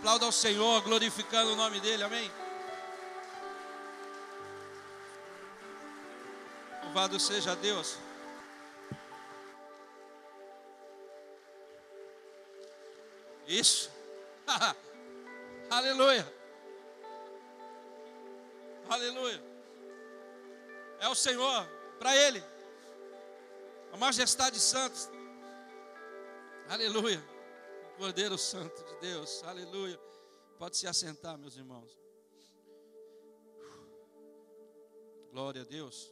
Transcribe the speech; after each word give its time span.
Aplauda 0.00 0.24
ao 0.24 0.32
Senhor, 0.32 0.80
glorificando 0.80 1.52
o 1.52 1.56
nome 1.56 1.78
dEle, 1.78 2.02
amém? 2.02 2.32
Louvado 6.84 7.20
seja 7.20 7.54
Deus. 7.54 7.98
Isso. 13.46 13.90
Aleluia. 15.68 16.26
Aleluia. 18.88 19.44
É 20.98 21.08
o 21.08 21.14
Senhor, 21.14 21.68
para 21.98 22.16
Ele. 22.16 22.42
A 23.92 23.98
majestade 23.98 24.58
santos. 24.58 25.10
Aleluia. 26.70 27.22
Cordeiro 28.00 28.38
Santo 28.38 28.82
de 28.82 28.96
Deus. 28.98 29.42
Aleluia. 29.44 30.00
Pode 30.58 30.74
se 30.74 30.86
assentar, 30.86 31.36
meus 31.36 31.54
irmãos. 31.54 32.00
Glória 35.30 35.60
a 35.60 35.64
Deus. 35.66 36.10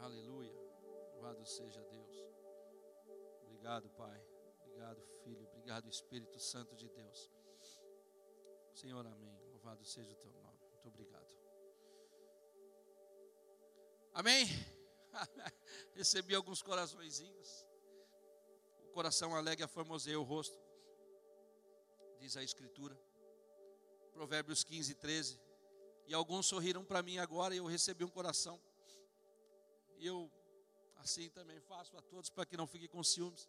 Aleluia. 0.00 0.54
Louvado 1.12 1.44
seja 1.44 1.82
Deus. 1.82 2.24
Obrigado, 3.42 3.90
Pai. 3.90 4.18
Obrigado, 4.62 5.02
Filho. 5.22 5.46
Obrigado, 5.48 5.86
Espírito 5.86 6.40
Santo 6.40 6.74
de 6.74 6.88
Deus. 6.88 7.30
Senhor, 8.72 9.06
amém. 9.06 9.38
Louvado 9.50 9.84
seja 9.84 10.12
o 10.12 10.16
teu 10.16 10.32
nome. 10.32 10.58
Muito 10.70 10.88
obrigado. 10.88 11.36
Amém. 14.14 14.46
Recebi 15.94 16.34
alguns 16.34 16.62
coraçõezinhos. 16.62 17.66
Coração 18.96 19.36
alegre 19.36 19.62
aformoseia 19.62 20.18
o 20.18 20.22
rosto. 20.22 20.58
Diz 22.18 22.34
a 22.34 22.42
Escritura. 22.42 22.98
Provérbios 24.10 24.64
15, 24.64 24.94
13. 24.94 25.38
E 26.06 26.14
alguns 26.14 26.46
sorriram 26.46 26.82
para 26.82 27.02
mim 27.02 27.18
agora 27.18 27.54
e 27.54 27.58
eu 27.58 27.66
recebi 27.66 28.04
um 28.04 28.08
coração. 28.08 28.58
E 29.98 30.06
eu 30.06 30.32
assim 30.96 31.28
também 31.28 31.60
faço 31.60 31.94
a 31.98 32.00
todos 32.00 32.30
para 32.30 32.46
que 32.46 32.56
não 32.56 32.66
fiquem 32.66 32.88
com 32.88 33.04
ciúmes. 33.04 33.46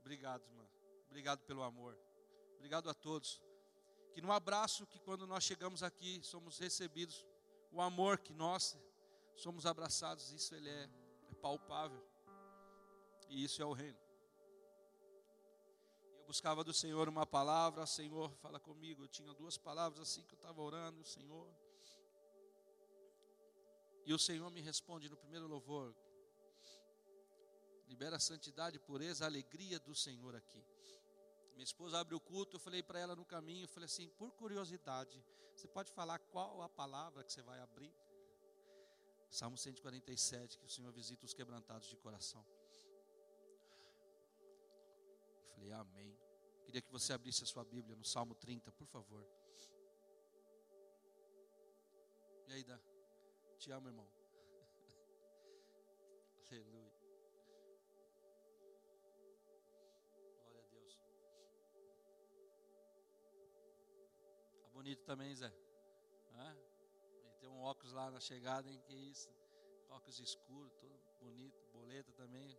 Obrigado, 0.00 0.42
irmã. 0.46 0.66
Obrigado 1.08 1.40
pelo 1.40 1.62
amor. 1.62 1.98
Obrigado 2.56 2.88
a 2.88 2.94
todos. 2.94 3.38
Que 4.14 4.22
no 4.22 4.32
abraço 4.32 4.86
que 4.86 4.98
quando 4.98 5.26
nós 5.26 5.44
chegamos 5.44 5.82
aqui 5.82 6.22
somos 6.22 6.58
recebidos, 6.58 7.26
o 7.70 7.82
amor 7.82 8.16
que 8.16 8.32
nós 8.32 8.78
somos 9.36 9.66
abraçados, 9.66 10.32
isso 10.32 10.54
ele 10.54 10.70
é, 10.70 10.88
é 11.30 11.34
palpável. 11.42 12.13
E 13.28 13.44
isso 13.44 13.62
é 13.62 13.64
o 13.64 13.72
reino. 13.72 13.98
Eu 16.18 16.24
buscava 16.26 16.64
do 16.64 16.72
Senhor 16.72 17.08
uma 17.08 17.26
palavra, 17.26 17.86
Senhor, 17.86 18.30
fala 18.36 18.60
comigo. 18.60 19.04
Eu 19.04 19.08
tinha 19.08 19.32
duas 19.34 19.56
palavras 19.56 20.00
assim 20.00 20.22
que 20.24 20.34
eu 20.34 20.38
estava 20.38 20.60
orando, 20.60 21.00
o 21.00 21.04
Senhor. 21.04 21.48
E 24.06 24.12
o 24.12 24.18
Senhor 24.18 24.50
me 24.50 24.60
responde 24.60 25.08
no 25.08 25.16
primeiro 25.16 25.46
louvor: 25.46 25.94
libera 27.86 28.16
a 28.16 28.20
santidade, 28.20 28.78
pureza, 28.78 29.24
a 29.24 29.28
alegria 29.28 29.78
do 29.78 29.94
Senhor 29.94 30.34
aqui. 30.34 30.62
Minha 31.54 31.64
esposa 31.64 31.98
abre 32.00 32.14
o 32.14 32.20
culto, 32.20 32.56
eu 32.56 32.60
falei 32.60 32.82
para 32.82 32.98
ela 32.98 33.14
no 33.14 33.24
caminho, 33.24 33.64
eu 33.64 33.68
falei 33.68 33.86
assim, 33.86 34.08
por 34.18 34.32
curiosidade, 34.32 35.24
você 35.54 35.68
pode 35.68 35.92
falar 35.92 36.18
qual 36.18 36.60
a 36.62 36.68
palavra 36.68 37.22
que 37.22 37.32
você 37.32 37.42
vai 37.42 37.60
abrir? 37.60 37.94
Salmo 39.30 39.56
147, 39.56 40.58
que 40.58 40.66
o 40.66 40.68
Senhor 40.68 40.92
visita 40.92 41.24
os 41.24 41.32
quebrantados 41.32 41.88
de 41.88 41.96
coração. 41.96 42.44
Falei, 45.54 45.72
amém. 45.72 46.18
Queria 46.64 46.82
que 46.82 46.90
você 46.90 47.12
abrisse 47.12 47.44
a 47.44 47.46
sua 47.46 47.64
Bíblia 47.64 47.94
no 47.96 48.04
Salmo 48.04 48.34
30, 48.34 48.72
por 48.72 48.86
favor. 48.86 49.24
E 52.48 52.52
aí, 52.52 52.64
Dá? 52.64 52.80
Te 53.58 53.70
amo, 53.70 53.88
irmão. 53.88 54.06
Aleluia. 56.50 56.92
Glória 60.44 60.60
a 60.60 60.64
Deus. 60.70 60.98
Tá 64.60 64.68
bonito 64.68 65.02
também, 65.04 65.34
Zé. 65.34 65.50
Tem 67.44 67.52
um 67.52 67.60
óculos 67.60 67.92
lá 67.92 68.10
na 68.10 68.20
chegada, 68.20 68.70
hein? 68.70 68.80
Que 68.86 68.94
isso? 68.94 69.28
Óculos 69.90 70.18
escuro, 70.18 70.70
todo 70.80 70.98
bonito. 71.20 71.62
Boleta 71.72 72.10
também. 72.12 72.58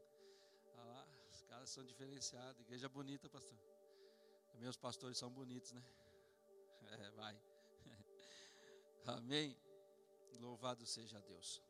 Olha 0.75 0.83
lá, 0.83 1.07
caras 1.55 1.69
são 1.69 1.85
diferenciados. 1.85 2.59
Igreja 2.59 2.89
bonita, 2.89 3.29
pastor. 3.29 3.57
Também 4.51 4.67
os 4.67 4.75
pastores 4.75 5.17
são 5.17 5.29
bonitos, 5.31 5.71
né? 5.71 5.83
É, 6.87 7.09
vai. 7.11 7.35
Amém. 9.07 9.57
Louvado 10.39 10.85
seja 10.85 11.19
Deus. 11.21 11.61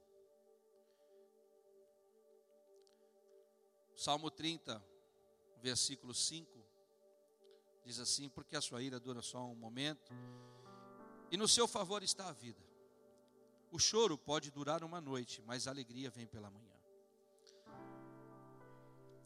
Salmo 3.96 4.30
30, 4.30 4.84
versículo 5.62 6.14
5, 6.14 6.66
diz 7.86 7.98
assim: 8.00 8.28
Porque 8.28 8.58
a 8.58 8.62
sua 8.62 8.82
ira 8.82 9.00
dura 9.00 9.22
só 9.22 9.46
um 9.46 9.56
momento, 9.56 10.12
e 11.32 11.38
no 11.38 11.48
seu 11.48 11.68
favor 11.68 12.04
está 12.04 12.28
a 12.28 12.34
vida. 12.34 12.62
O 13.72 13.80
choro 13.80 14.18
pode 14.18 14.52
durar 14.52 14.84
uma 14.84 15.00
noite, 15.00 15.42
mas 15.44 15.66
a 15.66 15.72
alegria 15.72 16.10
vem 16.10 16.28
pela 16.28 16.52
manhã. 16.52 16.75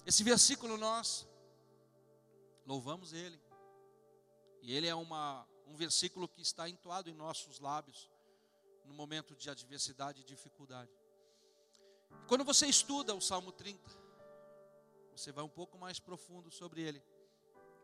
Esse 0.10 0.24
versículo 0.24 0.76
nós 0.76 1.28
louvamos 2.66 3.14
ele, 3.14 3.40
e 4.60 4.74
ele 4.74 4.88
é 4.88 4.96
uma, 4.96 5.48
um 5.68 5.76
versículo 5.76 6.28
que 6.28 6.42
está 6.42 6.68
entoado 6.68 7.12
em 7.12 7.14
nossos 7.14 7.60
lábios 7.60 8.10
no 8.86 8.94
momento 8.96 9.36
de 9.36 9.52
adversidade 9.52 10.22
e 10.22 10.24
dificuldade. 10.24 10.90
Quando 12.28 12.44
você 12.44 12.66
estuda 12.66 13.14
o 13.14 13.22
Salmo 13.22 13.52
30, 13.52 13.88
você 15.16 15.32
vai 15.32 15.44
um 15.44 15.50
pouco 15.50 15.78
mais 15.78 16.00
profundo 16.00 16.50
sobre 16.50 16.82
ele. 16.82 17.04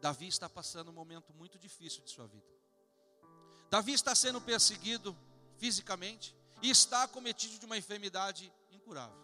Davi 0.02 0.28
está 0.28 0.50
passando 0.50 0.90
um 0.90 0.96
momento 0.96 1.31
muito 1.31 1.59
difícil 1.59 2.03
de 2.03 2.09
sua 2.09 2.25
vida. 2.25 2.47
Davi 3.69 3.94
está 3.94 4.16
sendo 4.16 4.41
perseguido 4.41 5.16
fisicamente 5.59 6.35
e 6.64 6.72
está 6.72 7.03
acometido 7.03 7.59
de 7.59 7.68
uma 7.68 7.78
enfermidade 7.78 8.52
incurável. 8.72 9.24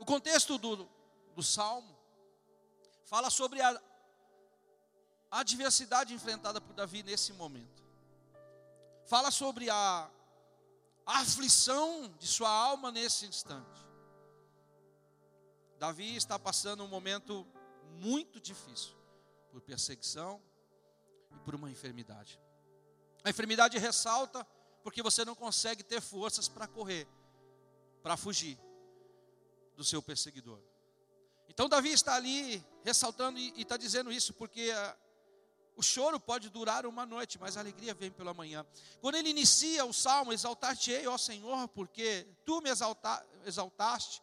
O 0.00 0.04
contexto 0.04 0.58
do, 0.58 0.90
do 1.34 1.42
salmo 1.42 1.94
fala 3.04 3.30
sobre 3.30 3.60
a, 3.60 3.80
adversidade 5.30 6.14
enfrentada 6.14 6.60
por 6.60 6.72
Davi 6.74 7.02
nesse 7.02 7.32
momento. 7.32 7.82
Fala 9.04 9.30
sobre 9.30 9.68
a 9.68 10.08
aflição 11.04 12.08
de 12.18 12.26
sua 12.26 12.48
alma 12.48 12.92
nesse 12.92 13.26
instante. 13.26 13.84
Davi 15.78 16.16
está 16.16 16.38
passando 16.38 16.84
um 16.84 16.88
momento 16.88 17.46
muito 17.96 18.40
difícil 18.40 18.94
por 19.50 19.60
perseguição 19.60 20.40
e 21.32 21.38
por 21.40 21.54
uma 21.54 21.70
enfermidade. 21.70 22.40
A 23.24 23.30
enfermidade 23.30 23.76
ressalta 23.76 24.46
porque 24.82 25.02
você 25.02 25.24
não 25.24 25.34
consegue 25.34 25.82
ter 25.82 26.00
forças 26.00 26.46
para 26.46 26.68
correr, 26.68 27.08
para 28.02 28.16
fugir 28.16 28.58
do 29.76 29.82
seu 29.82 30.00
perseguidor. 30.02 30.60
Então 31.48 31.68
Davi 31.68 31.90
está 31.90 32.14
ali 32.14 32.64
ressaltando 32.82 33.38
e 33.38 33.52
está 33.60 33.76
dizendo 33.76 34.10
isso 34.12 34.32
porque 34.34 34.70
o 35.76 35.82
choro 35.82 36.20
pode 36.20 36.50
durar 36.50 36.86
uma 36.86 37.04
noite, 37.04 37.38
mas 37.38 37.56
a 37.56 37.60
alegria 37.60 37.94
vem 37.94 38.10
pela 38.10 38.32
manhã. 38.32 38.64
Quando 39.00 39.16
ele 39.16 39.30
inicia 39.30 39.84
o 39.84 39.92
salmo, 39.92 40.32
exaltar-te-ei, 40.32 41.06
ó 41.06 41.18
Senhor, 41.18 41.68
porque 41.68 42.26
tu 42.44 42.60
me 42.60 42.70
exalta, 42.70 43.24
exaltaste 43.44 44.22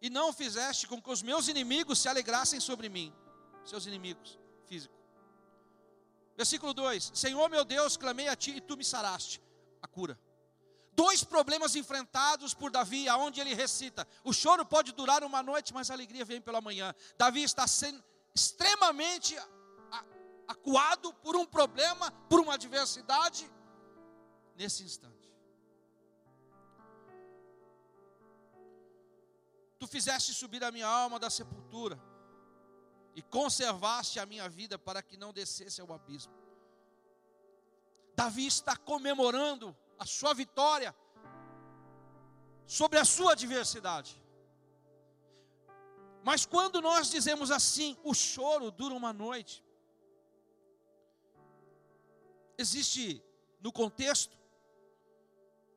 e 0.00 0.08
não 0.08 0.32
fizeste 0.32 0.86
com 0.86 1.00
que 1.00 1.10
os 1.10 1.22
meus 1.22 1.48
inimigos 1.48 1.98
se 1.98 2.08
alegrassem 2.08 2.60
sobre 2.60 2.88
mim, 2.88 3.12
seus 3.64 3.86
inimigos 3.86 4.38
físicos. 4.66 4.98
Versículo 6.36 6.72
2: 6.72 7.12
Senhor 7.14 7.48
meu 7.50 7.64
Deus, 7.64 7.96
clamei 7.96 8.28
a 8.28 8.36
ti 8.36 8.52
e 8.56 8.60
tu 8.60 8.76
me 8.76 8.84
saraste. 8.84 9.42
A 9.82 9.86
cura. 9.86 10.18
Dois 11.02 11.24
problemas 11.24 11.74
enfrentados 11.76 12.52
por 12.52 12.70
Davi, 12.70 13.08
aonde 13.08 13.40
ele 13.40 13.54
recita: 13.54 14.06
o 14.22 14.34
choro 14.34 14.66
pode 14.66 14.92
durar 14.92 15.24
uma 15.24 15.42
noite, 15.42 15.72
mas 15.72 15.90
a 15.90 15.94
alegria 15.94 16.26
vem 16.26 16.42
pela 16.42 16.60
manhã. 16.60 16.94
Davi 17.16 17.42
está 17.42 17.66
sendo 17.66 18.04
extremamente 18.34 19.34
acuado 20.46 21.10
por 21.14 21.36
um 21.36 21.46
problema, 21.46 22.10
por 22.28 22.38
uma 22.38 22.52
adversidade, 22.52 23.50
nesse 24.54 24.82
instante. 24.82 25.32
Tu 29.78 29.86
fizeste 29.86 30.34
subir 30.34 30.62
a 30.62 30.70
minha 30.70 30.86
alma 30.86 31.18
da 31.18 31.30
sepultura 31.30 31.98
e 33.14 33.22
conservaste 33.22 34.20
a 34.20 34.26
minha 34.26 34.46
vida 34.50 34.78
para 34.78 35.02
que 35.02 35.16
não 35.16 35.32
descesse 35.32 35.80
ao 35.80 35.90
abismo. 35.94 36.34
Davi 38.14 38.46
está 38.46 38.76
comemorando 38.76 39.74
a 40.00 40.06
sua 40.06 40.32
vitória 40.32 40.96
sobre 42.66 42.98
a 42.98 43.04
sua 43.04 43.32
adversidade. 43.32 44.20
Mas 46.24 46.46
quando 46.46 46.80
nós 46.80 47.10
dizemos 47.10 47.50
assim, 47.50 47.96
o 48.02 48.14
choro 48.14 48.70
dura 48.70 48.94
uma 48.94 49.12
noite, 49.12 49.64
existe 52.56 53.22
no 53.60 53.70
contexto, 53.70 54.38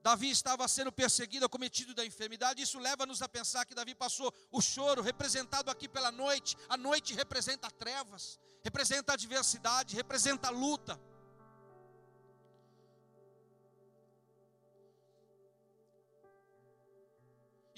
Davi 0.02 0.30
estava 0.30 0.68
sendo 0.68 0.92
perseguido, 0.92 1.50
cometido 1.50 1.94
da 1.94 2.06
enfermidade, 2.06 2.62
isso 2.62 2.78
leva-nos 2.78 3.22
a 3.22 3.30
pensar 3.30 3.66
que 3.66 3.76
Davi 3.76 3.96
passou 3.96 4.34
o 4.52 4.62
choro, 4.62 5.02
representado 5.02 5.72
aqui 5.72 5.88
pela 5.88 6.12
noite, 6.12 6.58
a 6.68 6.76
noite 6.76 7.14
representa 7.14 7.72
trevas, 7.72 8.40
representa 8.62 9.14
adversidade, 9.14 9.96
representa 9.96 10.50
luta. 10.50 11.00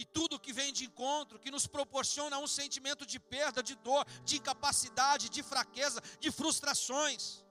Tudo 0.06 0.40
que 0.40 0.54
vem 0.54 0.72
de 0.72 0.86
encontro, 0.86 1.40
que 1.40 1.52
nos 1.52 1.68
proporciona 1.68 2.38
um 2.40 2.48
sentimento 2.48 3.06
de 3.06 3.20
perda, 3.20 3.62
de 3.62 3.76
dor, 3.76 4.06
de 4.24 4.38
incapacidade, 4.38 5.30
de 5.30 5.44
fraqueza, 5.44 6.02
de 6.20 6.32
frustrações. 6.32 7.44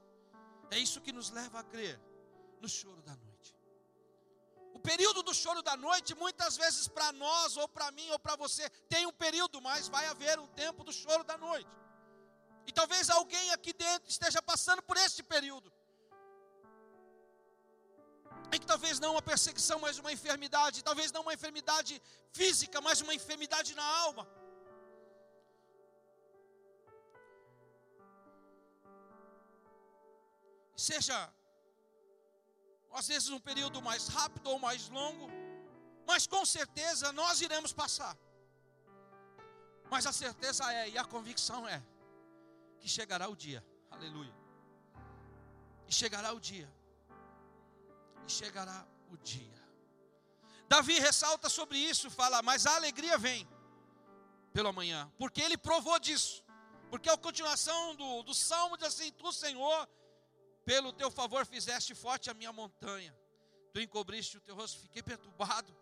É 0.71 0.79
isso 0.79 1.01
que 1.01 1.13
nos 1.13 1.31
leva 1.31 1.61
a 1.61 1.65
crer 1.65 2.01
no 2.61 2.69
choro 2.69 3.03
da 3.03 3.15
noite. 3.17 3.55
O 4.73 4.79
período 4.79 5.23
do 5.23 5.35
choro 5.35 5.63
da 5.63 5.77
noite, 5.77 6.15
muitas 6.15 6.57
vezes 6.57 6.89
para 6.89 7.13
nós, 7.13 7.57
ou 7.57 7.69
para 7.69 7.91
mim, 7.93 8.09
ou 8.11 8.19
para 8.19 8.37
você, 8.37 8.69
tem 8.89 9.07
um 9.07 9.13
período, 9.13 9.61
mas 9.61 9.89
vai 9.89 10.07
haver 10.07 10.39
um 10.39 10.49
tempo 10.49 10.83
do 10.83 10.93
choro 10.93 11.25
da 11.25 11.39
noite. 11.39 11.71
E 12.67 12.73
talvez 12.73 13.11
alguém 13.11 13.51
aqui 13.51 13.73
dentro 13.73 14.09
esteja 14.11 14.43
passando 14.43 14.83
por 14.83 14.97
este 14.97 15.23
período 15.23 15.73
que 18.59 18.67
talvez 18.67 18.99
não 19.01 19.13
uma 19.13 19.23
perseguição, 19.23 19.79
mas 19.79 19.99
uma 19.99 20.13
enfermidade, 20.13 20.83
talvez 20.83 21.11
não 21.13 21.23
uma 21.23 21.35
enfermidade 21.35 22.01
física, 22.33 22.81
mas 22.81 23.01
uma 23.01 23.15
enfermidade 23.15 23.75
na 23.75 23.85
alma. 23.85 24.27
Seja, 30.77 31.33
às 32.93 33.09
vezes, 33.09 33.29
um 33.31 33.41
período 33.41 33.81
mais 33.81 34.09
rápido 34.09 34.49
ou 34.51 34.59
mais 34.59 34.89
longo, 34.89 35.29
mas 36.07 36.27
com 36.27 36.45
certeza 36.45 37.13
nós 37.13 37.41
iremos 37.41 37.73
passar. 37.73 38.17
Mas 39.91 40.07
a 40.07 40.13
certeza 40.13 40.73
é, 40.73 40.91
e 40.91 40.99
a 40.99 41.05
convicção 41.05 41.67
é, 41.67 41.83
que 42.81 42.89
chegará 42.89 43.29
o 43.29 43.37
dia, 43.37 43.65
aleluia. 43.91 44.35
E 45.89 45.93
chegará 45.93 46.33
o 46.33 46.41
dia 46.41 46.69
e 48.27 48.31
chegará 48.31 48.87
o 49.11 49.17
dia. 49.17 49.63
Davi 50.69 50.99
ressalta 50.99 51.49
sobre 51.49 51.79
isso, 51.79 52.11
fala, 52.11 52.43
mas 52.43 52.67
a 52.67 52.75
alegria 52.77 53.17
vem 53.19 53.47
pela 54.53 54.73
manhã, 54.73 55.13
porque 55.19 55.41
ele 55.41 55.57
provou 55.57 55.99
disso. 55.99 56.45
Porque 56.91 57.09
a 57.09 57.17
continuação 57.17 57.95
do, 57.97 58.23
do 58.23 58.33
salmo 58.33 58.77
diz 58.77 58.87
assim: 58.87 59.11
Tu, 59.13 59.33
Senhor, 59.33 59.89
pelo 60.65 60.93
teu 60.93 61.11
favor 61.11 61.45
fizeste 61.45 61.95
forte 61.95 62.31
a 62.31 62.35
minha 62.35 62.53
montanha, 62.53 63.15
tu 63.73 63.81
encobriste 63.81 64.37
o 64.37 64.41
teu 64.41 64.55
rosto, 64.55 64.81
fiquei 64.81 65.03
perturbado, 65.03 65.75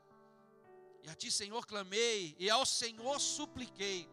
e 1.03 1.11
a 1.11 1.15
ti, 1.15 1.31
Senhor, 1.31 1.67
clamei, 1.67 2.35
e 2.39 2.49
ao 2.49 2.65
Senhor 2.65 3.21
supliquei. 3.21 4.09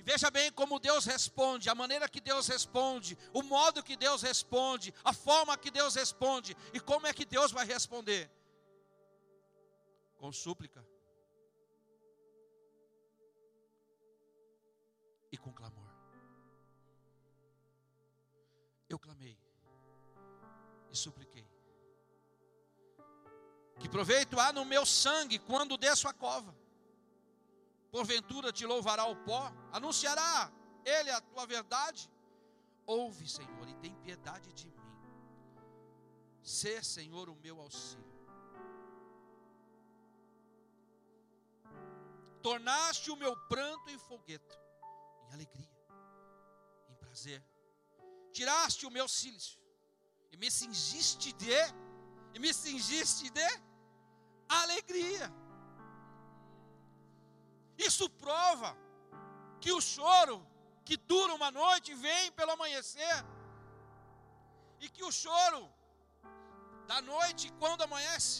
E 0.00 0.02
veja 0.02 0.30
bem 0.30 0.50
como 0.50 0.78
Deus 0.78 1.04
responde, 1.04 1.68
a 1.68 1.74
maneira 1.74 2.08
que 2.08 2.22
Deus 2.22 2.46
responde, 2.48 3.18
o 3.34 3.42
modo 3.42 3.82
que 3.82 3.96
Deus 3.96 4.22
responde, 4.22 4.94
a 5.04 5.12
forma 5.12 5.58
que 5.58 5.70
Deus 5.70 5.94
responde 5.94 6.56
e 6.72 6.80
como 6.80 7.06
é 7.06 7.12
que 7.12 7.26
Deus 7.26 7.52
vai 7.52 7.66
responder. 7.66 8.30
Com 10.16 10.32
súplica 10.32 10.82
e 15.30 15.36
com 15.36 15.52
clamor. 15.52 15.90
Eu 18.88 18.98
clamei 18.98 19.38
e 20.90 20.96
supliquei. 20.96 21.46
Que 23.78 23.88
proveito 23.88 24.40
há 24.40 24.50
no 24.50 24.64
meu 24.64 24.86
sangue 24.86 25.38
quando 25.38 25.76
desço 25.76 26.08
a 26.08 26.14
cova? 26.14 26.59
Porventura 27.90 28.52
te 28.52 28.64
louvará 28.66 29.04
o 29.04 29.16
pó, 29.16 29.52
anunciará 29.72 30.50
ele 30.84 31.10
a 31.10 31.20
tua 31.20 31.46
verdade. 31.46 32.10
Ouve, 32.86 33.28
Senhor, 33.28 33.68
e 33.68 33.74
tem 33.74 33.94
piedade 33.96 34.52
de 34.52 34.68
mim. 34.68 34.80
Sê, 36.42 36.82
Senhor, 36.82 37.28
o 37.28 37.36
meu 37.36 37.60
auxílio. 37.60 38.10
Tornaste 42.42 43.10
o 43.10 43.16
meu 43.16 43.36
pranto 43.48 43.90
em 43.90 43.98
fogueto, 43.98 44.58
em 45.28 45.34
alegria, 45.34 45.70
em 46.88 46.94
prazer. 46.94 47.44
Tiraste 48.32 48.86
o 48.86 48.90
meu 48.90 49.06
sílicio 49.06 49.60
e 50.32 50.36
me 50.36 50.50
cingiste 50.50 51.32
de, 51.34 51.52
e 52.34 52.38
me 52.38 52.52
cingiste 52.54 53.28
de 53.30 53.46
alegria. 54.48 55.30
Isso 57.88 58.06
prova 58.24 58.70
que 59.62 59.72
o 59.72 59.80
choro 59.80 60.36
que 60.86 60.96
dura 60.96 61.32
uma 61.34 61.50
noite 61.50 61.94
vem 62.06 62.32
pelo 62.38 62.52
amanhecer. 62.52 63.16
E 64.80 64.88
que 64.94 65.04
o 65.08 65.12
choro 65.12 65.62
da 66.86 67.00
noite, 67.00 67.52
quando 67.60 67.82
amanhece, 67.88 68.36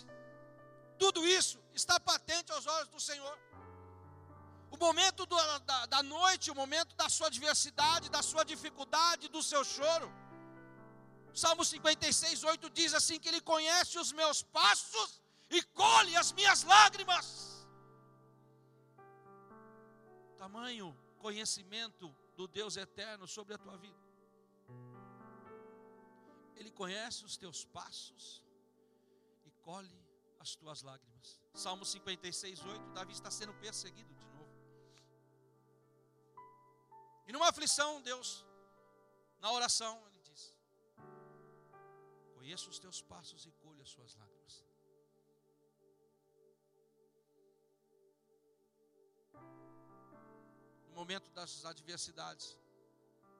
tudo 1.03 1.21
isso 1.39 1.59
está 1.81 1.99
patente 2.11 2.51
aos 2.53 2.67
olhos 2.67 2.89
do 2.89 3.01
Senhor. 3.09 3.37
O 4.71 4.77
momento 4.77 5.27
do, 5.27 5.37
da, 5.71 5.79
da 5.95 6.03
noite, 6.03 6.51
o 6.51 6.55
momento 6.63 6.95
da 7.03 7.09
sua 7.09 7.29
adversidade, 7.29 8.15
da 8.17 8.23
sua 8.31 8.45
dificuldade, 8.45 9.29
do 9.37 9.43
seu 9.43 9.63
choro. 9.65 10.09
Salmo 11.35 11.65
56, 11.65 12.45
8 12.45 12.71
diz 12.71 12.93
assim: 12.95 13.19
que 13.19 13.29
Ele 13.29 13.41
conhece 13.41 13.99
os 13.99 14.13
meus 14.13 14.43
passos 14.43 15.23
e 15.51 15.63
colhe 15.63 16.15
as 16.17 16.33
minhas 16.33 16.63
lágrimas 16.63 17.50
tamanho 20.43 20.97
conhecimento 21.19 22.07
do 22.35 22.49
Deus 22.49 22.75
eterno 22.79 23.27
sobre 23.37 23.53
a 23.55 23.59
tua 23.59 23.77
vida. 23.77 24.03
Ele 26.57 26.71
conhece 26.71 27.27
os 27.29 27.37
teus 27.43 27.59
passos 27.79 28.43
e 29.45 29.51
colhe 29.67 30.01
as 30.39 30.57
tuas 30.57 30.81
lágrimas. 30.83 31.39
Salmo 31.53 31.85
56, 31.85 32.65
8, 32.65 32.93
Davi 32.95 33.13
está 33.13 33.31
sendo 33.31 33.53
perseguido 33.65 34.15
de 34.15 34.27
novo. 34.37 34.55
E 37.27 37.33
numa 37.35 37.49
aflição, 37.51 38.01
Deus, 38.01 38.47
na 39.41 39.53
oração, 39.53 39.95
ele 40.09 40.21
diz: 40.23 40.43
Conheço 42.37 42.71
os 42.71 42.79
teus 42.79 43.03
passos 43.03 43.45
e 43.45 43.53
colho 43.65 43.83
as 43.83 43.91
suas 43.91 44.15
lágrimas. 44.15 44.65
Momento 51.01 51.31
das 51.31 51.65
adversidades, 51.65 52.59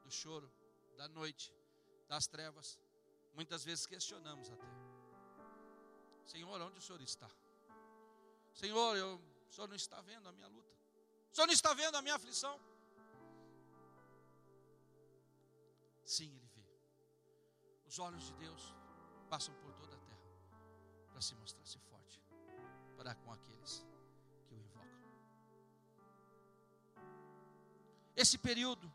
do 0.05 0.11
choro, 0.11 0.51
da 0.97 1.07
noite, 1.09 1.55
das 2.09 2.27
trevas, 2.27 2.79
muitas 3.35 3.63
vezes 3.65 3.85
questionamos 3.87 4.51
até: 4.51 4.71
Senhor, 6.25 6.59
onde 6.63 6.79
o 6.79 6.83
Senhor 6.83 7.03
está? 7.03 7.31
Senhor, 8.55 8.97
eu, 8.97 9.21
o 9.49 9.53
Senhor 9.53 9.69
não 9.69 9.77
está 9.77 10.01
vendo 10.01 10.27
a 10.29 10.33
minha 10.33 10.49
luta? 10.49 10.75
O 11.31 11.35
Senhor 11.35 11.47
não 11.47 11.55
está 11.55 11.75
vendo 11.75 11.97
a 11.97 12.03
minha 12.03 12.15
aflição? 12.15 12.59
Sim, 16.05 16.31
Ele 16.35 16.49
vê. 16.55 16.65
Os 17.87 17.99
olhos 17.99 18.25
de 18.25 18.33
Deus 18.45 18.75
passam 19.29 19.55
por 19.63 19.73
toda 19.75 19.95
a 19.95 20.01
terra 20.01 20.31
para 21.13 21.21
se 21.21 21.35
mostrar-se 21.35 21.79
forte 21.79 22.23
para 22.97 23.15
com 23.15 23.33
aqueles 23.33 23.87
esse 28.21 28.37
período, 28.39 28.93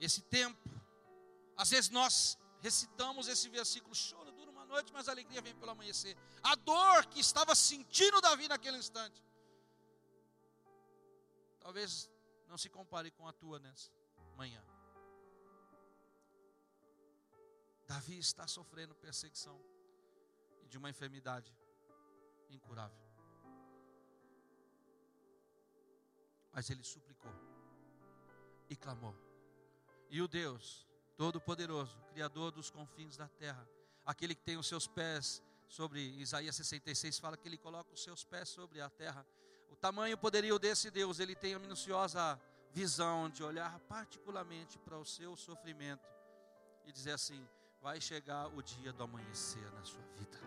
esse 0.00 0.22
tempo. 0.22 0.68
Às 1.56 1.70
vezes 1.70 1.90
nós 1.90 2.38
recitamos 2.60 3.28
esse 3.28 3.48
versículo, 3.48 3.94
choro 3.94 4.30
dura 4.32 4.50
uma 4.50 4.64
noite, 4.64 4.92
mas 4.92 5.08
a 5.08 5.12
alegria 5.12 5.42
vem 5.42 5.54
pelo 5.54 5.72
amanhecer. 5.72 6.16
A 6.42 6.54
dor 6.54 7.06
que 7.06 7.20
estava 7.20 7.54
sentindo 7.54 8.20
Davi 8.20 8.46
naquele 8.48 8.78
instante, 8.78 9.22
talvez 11.60 12.10
não 12.46 12.56
se 12.56 12.68
compare 12.68 13.10
com 13.10 13.26
a 13.26 13.32
tua 13.32 13.58
nessa 13.58 13.90
manhã. 14.36 14.62
Davi 17.86 18.18
está 18.18 18.46
sofrendo 18.46 18.94
perseguição 18.94 19.58
de 20.68 20.76
uma 20.78 20.90
enfermidade 20.90 21.50
incurável. 22.50 22.98
Mas 26.52 26.68
ele 26.70 26.84
suplicou 26.84 27.32
e 28.68 28.76
clamou. 28.76 29.14
E 30.10 30.20
o 30.22 30.28
Deus 30.28 30.86
Todo-Poderoso, 31.16 31.98
Criador 32.12 32.52
dos 32.52 32.70
confins 32.70 33.16
da 33.16 33.28
terra, 33.28 33.68
aquele 34.06 34.34
que 34.34 34.42
tem 34.42 34.56
os 34.56 34.66
seus 34.66 34.86
pés 34.86 35.42
sobre 35.66 36.00
Isaías 36.00 36.56
66, 36.56 37.18
fala 37.18 37.36
que 37.36 37.48
ele 37.48 37.58
coloca 37.58 37.92
os 37.92 38.02
seus 38.02 38.24
pés 38.24 38.48
sobre 38.48 38.80
a 38.80 38.88
terra, 38.88 39.26
o 39.70 39.76
tamanho 39.76 40.16
poderio 40.16 40.58
desse 40.58 40.90
Deus, 40.90 41.18
ele 41.18 41.34
tem 41.34 41.54
a 41.54 41.58
minuciosa 41.58 42.40
visão 42.70 43.28
de 43.28 43.42
olhar 43.42 43.78
particularmente 43.80 44.78
para 44.78 44.96
o 44.96 45.04
seu 45.04 45.36
sofrimento 45.36 46.08
e 46.86 46.92
dizer 46.92 47.12
assim: 47.12 47.46
vai 47.80 48.00
chegar 48.00 48.46
o 48.48 48.62
dia 48.62 48.92
do 48.92 49.02
amanhecer 49.02 49.70
na 49.72 49.84
sua 49.84 50.02
vida. 50.16 50.38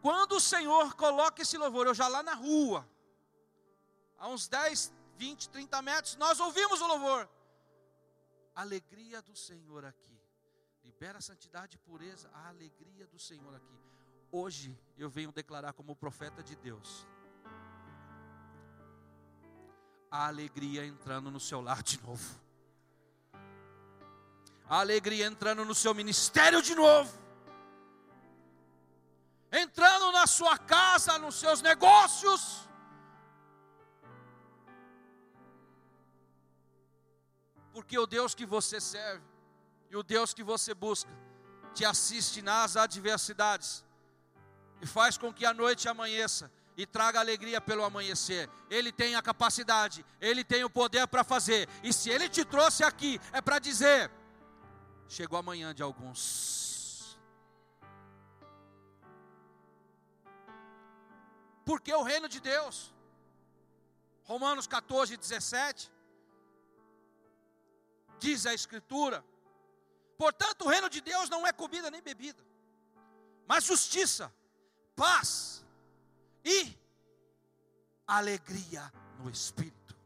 Quando 0.00 0.32
o 0.32 0.40
Senhor 0.40 0.94
coloca 0.94 1.42
esse 1.42 1.56
louvor, 1.56 1.86
eu 1.86 1.94
já 1.94 2.08
lá 2.08 2.22
na 2.22 2.34
rua, 2.34 2.88
a 4.18 4.28
uns 4.28 4.48
10, 4.48 4.92
20, 5.16 5.48
30 5.48 5.82
metros, 5.82 6.16
nós 6.16 6.40
ouvimos 6.40 6.80
o 6.80 6.86
louvor. 6.86 7.28
Alegria 8.54 9.22
do 9.22 9.34
Senhor 9.34 9.84
aqui. 9.84 10.18
Libera 10.84 11.18
a 11.18 11.20
santidade 11.20 11.76
e 11.76 11.78
pureza, 11.78 12.30
a 12.34 12.48
alegria 12.48 13.06
do 13.06 13.18
Senhor 13.18 13.54
aqui. 13.54 13.78
Hoje 14.30 14.76
eu 14.96 15.08
venho 15.08 15.30
declarar 15.30 15.72
como 15.72 15.94
profeta 15.94 16.42
de 16.42 16.56
Deus. 16.56 17.06
A 20.10 20.26
alegria 20.26 20.84
entrando 20.84 21.30
no 21.30 21.40
seu 21.40 21.60
lar 21.60 21.82
de 21.82 22.02
novo. 22.02 22.40
A 24.68 24.80
alegria 24.80 25.26
entrando 25.26 25.64
no 25.64 25.74
seu 25.74 25.94
ministério 25.94 26.60
de 26.62 26.74
novo. 26.74 27.22
Entrando 29.50 30.10
na 30.12 30.26
sua 30.26 30.56
casa, 30.58 31.18
nos 31.18 31.34
seus 31.34 31.60
negócios 31.60 32.66
porque 37.82 37.98
o 37.98 38.06
Deus 38.06 38.32
que 38.32 38.46
você 38.46 38.80
serve 38.80 39.24
e 39.90 39.96
o 39.96 40.04
Deus 40.04 40.32
que 40.32 40.44
você 40.44 40.72
busca 40.72 41.10
te 41.74 41.84
assiste 41.84 42.40
nas 42.40 42.76
adversidades 42.76 43.84
e 44.80 44.86
faz 44.86 45.18
com 45.18 45.32
que 45.32 45.44
a 45.44 45.52
noite 45.52 45.88
amanheça 45.88 46.48
e 46.76 46.86
traga 46.86 47.18
alegria 47.18 47.60
pelo 47.60 47.84
amanhecer. 47.84 48.48
Ele 48.70 48.92
tem 48.92 49.16
a 49.16 49.20
capacidade, 49.20 50.06
ele 50.20 50.44
tem 50.44 50.62
o 50.62 50.70
poder 50.70 51.08
para 51.08 51.24
fazer. 51.24 51.68
E 51.82 51.92
se 51.92 52.08
ele 52.08 52.28
te 52.28 52.44
trouxe 52.44 52.84
aqui, 52.84 53.20
é 53.32 53.40
para 53.40 53.58
dizer: 53.58 54.08
chegou 55.08 55.36
amanhã 55.36 55.74
de 55.74 55.82
alguns. 55.82 57.18
Porque 61.64 61.92
o 61.92 62.04
reino 62.04 62.28
de 62.28 62.38
Deus, 62.40 62.94
Romanos 64.22 64.68
14, 64.68 65.16
17, 65.16 65.91
diz 68.18 68.46
a 68.46 68.54
Escritura. 68.54 69.24
Portanto, 70.16 70.64
o 70.64 70.68
reino 70.68 70.88
de 70.88 71.00
Deus 71.00 71.28
não 71.28 71.46
é 71.46 71.52
comida 71.52 71.90
nem 71.90 72.02
bebida, 72.02 72.44
mas 73.46 73.64
justiça, 73.64 74.32
paz 74.94 75.64
e 76.44 76.76
alegria 78.06 78.92
no 79.18 79.30
Espírito. 79.30 79.96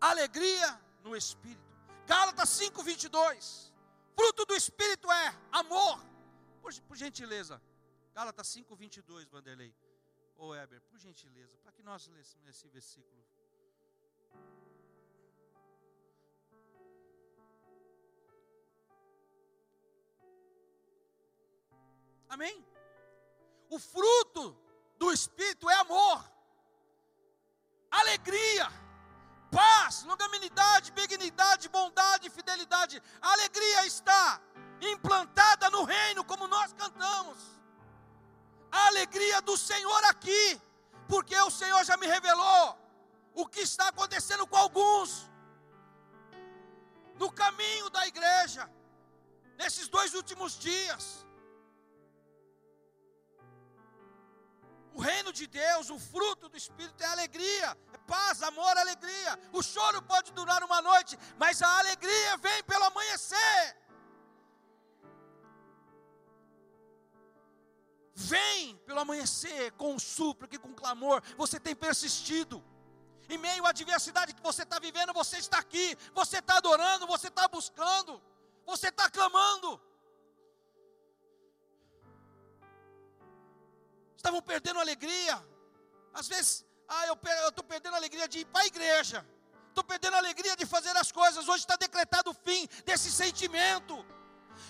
Alegria 0.00 0.80
no 1.02 1.14
Espírito. 1.14 1.60
Gálatas 2.06 2.48
5, 2.48 2.82
22. 2.82 3.72
Fruto 4.16 4.44
do 4.46 4.54
Espírito 4.54 5.10
é 5.12 5.34
amor. 5.52 6.02
Por, 6.62 6.72
por 6.82 6.96
gentileza. 6.96 7.60
Gálatas 8.14 8.48
5, 8.48 8.74
22, 8.74 9.28
Vanderlei. 9.28 9.74
Ô 10.36 10.54
Heber, 10.54 10.80
por 10.82 10.98
gentileza, 10.98 11.56
para 11.58 11.72
que 11.72 11.82
nós 11.82 12.06
lêssemos 12.08 12.48
esse 12.48 12.66
versículo. 12.68 13.22
Amém? 22.30 22.64
O 23.68 23.78
fruto 23.78 24.56
do 24.96 25.12
Espírito 25.12 25.68
é 25.68 25.74
amor, 25.74 26.18
alegria, 27.90 28.66
paz, 29.50 30.04
longanimidade, 30.04 30.92
benignidade, 30.92 31.68
bondade, 31.68 32.30
fidelidade. 32.30 33.02
A 33.20 33.32
alegria 33.32 33.84
está 33.86 34.40
implantada 34.80 35.68
no 35.70 35.82
reino, 35.84 36.24
como 36.24 36.46
nós 36.46 36.72
cantamos. 36.72 37.38
A 38.70 38.86
alegria 38.86 39.42
do 39.42 39.56
Senhor 39.56 40.04
aqui, 40.04 40.60
porque 41.08 41.36
o 41.40 41.50
Senhor 41.50 41.82
já 41.84 41.96
me 41.96 42.06
revelou 42.06 42.78
o 43.34 43.46
que 43.46 43.60
está 43.60 43.88
acontecendo 43.88 44.46
com 44.46 44.56
alguns 44.56 45.28
no 47.18 47.30
caminho 47.30 47.90
da 47.90 48.06
igreja, 48.06 48.70
nesses 49.58 49.88
dois 49.88 50.14
últimos 50.14 50.56
dias. 50.58 51.26
O 54.94 55.00
reino 55.00 55.32
de 55.32 55.46
Deus, 55.46 55.88
o 55.88 55.98
fruto 55.98 56.48
do 56.48 56.56
Espírito 56.56 57.02
é 57.02 57.06
alegria, 57.06 57.76
é 57.92 57.98
paz, 57.98 58.42
amor, 58.42 58.76
alegria. 58.76 59.38
O 59.52 59.62
choro 59.62 60.02
pode 60.02 60.32
durar 60.32 60.62
uma 60.64 60.82
noite, 60.82 61.18
mas 61.38 61.62
a 61.62 61.78
alegria 61.78 62.36
vem 62.38 62.62
pelo 62.64 62.84
amanhecer. 62.84 63.76
Vem 68.14 68.76
pelo 68.78 69.00
amanhecer 69.00 69.72
com 69.72 69.98
súplica 69.98 70.56
e 70.56 70.58
com 70.58 70.74
clamor. 70.74 71.22
Você 71.36 71.58
tem 71.58 71.74
persistido. 71.74 72.62
Em 73.28 73.38
meio 73.38 73.64
à 73.64 73.70
adversidade 73.70 74.34
que 74.34 74.42
você 74.42 74.64
está 74.64 74.80
vivendo, 74.80 75.12
você 75.12 75.38
está 75.38 75.58
aqui, 75.58 75.96
você 76.12 76.38
está 76.38 76.56
adorando, 76.56 77.06
você 77.06 77.28
está 77.28 77.46
buscando, 77.46 78.20
você 78.66 78.88
está 78.88 79.08
clamando. 79.08 79.80
Estavam 84.20 84.42
perdendo 84.42 84.78
a 84.78 84.82
alegria. 84.82 85.36
Às 86.12 86.28
vezes, 86.28 86.64
ah, 86.88 87.06
eu 87.06 87.14
estou 87.48 87.64
perdendo 87.64 87.94
a 87.94 87.96
alegria 87.96 88.28
de 88.28 88.40
ir 88.40 88.46
para 88.46 88.62
a 88.62 88.66
igreja, 88.66 89.26
estou 89.68 89.82
perdendo 89.82 90.14
a 90.14 90.18
alegria 90.18 90.54
de 90.56 90.66
fazer 90.66 90.94
as 90.96 91.10
coisas. 91.10 91.48
Hoje 91.48 91.64
está 91.64 91.76
decretado 91.76 92.30
o 92.30 92.34
fim 92.34 92.68
desse 92.84 93.10
sentimento. 93.10 93.94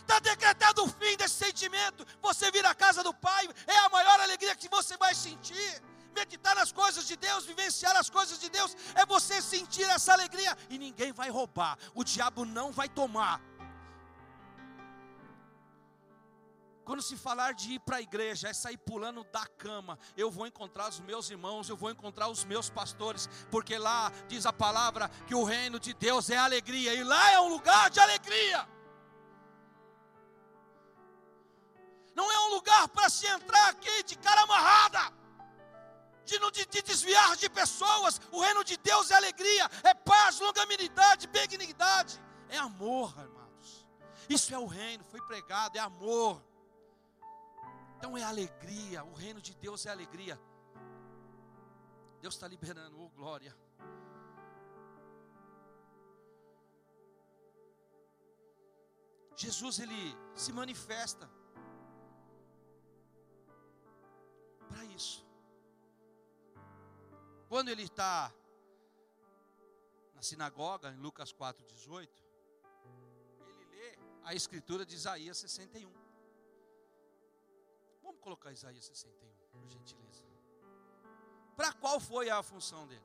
Está 0.03 0.19
decretado 0.21 0.85
o 0.85 0.89
fim 0.89 1.17
desse 1.17 1.35
sentimento. 1.47 2.07
Você 2.23 2.51
vir 2.51 2.65
à 2.65 2.75
casa 2.75 3.03
do 3.03 3.13
Pai 3.13 3.49
é 3.67 3.79
a 3.79 3.89
maior 3.89 4.21
alegria 4.21 4.55
que 4.55 4.69
você 4.69 4.97
vai 4.97 5.15
sentir. 5.15 5.83
Meditar 6.15 6.55
nas 6.55 6.73
coisas 6.73 7.07
de 7.07 7.17
Deus, 7.17 7.45
vivenciar 7.45 7.97
as 7.97 8.11
coisas 8.11 8.39
de 8.39 8.49
Deus, 8.51 8.77
é 8.95 9.07
você 9.07 9.41
sentir 9.41 9.89
essa 9.91 10.13
alegria. 10.13 10.57
E 10.69 10.79
ninguém 10.79 11.13
vai 11.13 11.31
roubar, 11.31 11.77
o 11.95 12.05
diabo 12.05 12.45
não 12.45 12.71
vai 12.73 12.89
tomar. 12.89 13.41
Quando 16.85 17.03
se 17.03 17.17
falar 17.17 17.53
de 17.55 17.73
ir 17.75 17.81
para 17.81 17.99
a 17.99 18.01
igreja, 18.01 18.49
é 18.49 18.53
sair 18.53 18.79
pulando 18.79 19.23
da 19.25 19.47
cama. 19.47 19.99
Eu 20.17 20.31
vou 20.31 20.47
encontrar 20.47 20.89
os 20.89 21.01
meus 21.01 21.31
irmãos, 21.31 21.69
eu 21.69 21.77
vou 21.77 21.91
encontrar 21.91 22.29
os 22.29 22.45
meus 22.45 22.69
pastores, 22.71 23.29
porque 23.51 23.77
lá 23.79 24.11
diz 24.27 24.47
a 24.47 24.53
palavra 24.53 25.09
que 25.27 25.35
o 25.35 25.45
reino 25.45 25.79
de 25.79 25.93
Deus 25.95 26.31
é 26.31 26.37
alegria, 26.37 26.95
e 26.95 27.05
lá 27.05 27.33
é 27.33 27.41
um 27.41 27.49
lugar 27.49 27.91
de 27.91 28.01
alegria. 28.01 28.69
Não 32.15 32.31
é 32.31 32.41
um 32.41 32.55
lugar 32.55 32.89
para 32.89 33.09
se 33.09 33.27
entrar 33.27 33.71
aqui 33.71 34.03
de 34.03 34.17
cara 34.19 34.43
amarrada, 34.43 35.13
de, 36.25 36.39
de, 36.51 36.67
de 36.67 36.83
desviar 36.83 37.37
de 37.37 37.49
pessoas. 37.49 38.21
O 38.33 38.41
reino 38.41 38.65
de 38.65 38.77
Deus 38.77 39.11
é 39.11 39.15
alegria, 39.15 39.71
é 39.83 39.95
paz, 39.95 40.41
longanimidade, 40.41 41.27
benignidade, 41.29 42.21
é 42.49 42.59
amor, 42.59 43.15
irmãos. 43.19 43.87
Isso 44.29 44.55
é 44.55 44.59
o 44.59 44.67
reino, 44.67 45.05
foi 45.05 45.21
pregado, 45.23 45.77
é 45.77 45.81
amor. 45.81 46.50
Então 48.01 48.17
é 48.17 48.23
alegria, 48.23 49.05
o 49.05 49.13
reino 49.13 49.43
de 49.43 49.53
Deus 49.55 49.85
é 49.85 49.91
alegria. 49.91 50.41
Deus 52.19 52.33
está 52.33 52.49
liberando, 52.49 52.99
oh 52.99 53.11
glória. 53.11 53.55
Jesus 59.37 59.81
ele 59.81 60.17
se 60.35 60.51
manifesta 60.51 61.31
para 64.67 64.83
isso. 64.87 65.23
Quando 67.51 67.69
ele 67.69 67.83
está 67.83 68.33
na 70.15 70.23
sinagoga, 70.23 70.91
em 70.91 70.97
Lucas 70.97 71.35
4,18, 71.35 72.09
ele 73.47 73.65
lê 73.67 73.99
a 74.25 74.35
escritura 74.35 74.87
de 74.87 74.95
Isaías 74.95 75.37
61 75.37 76.00
colocar 78.19 78.53
Isaías 78.53 78.85
61, 78.85 79.29
por 79.53 79.69
gentileza. 79.69 80.23
Para 81.57 81.73
qual 81.75 82.01
foi 82.01 82.31
a 82.31 82.43
função 82.43 82.87
dele? 82.87 83.05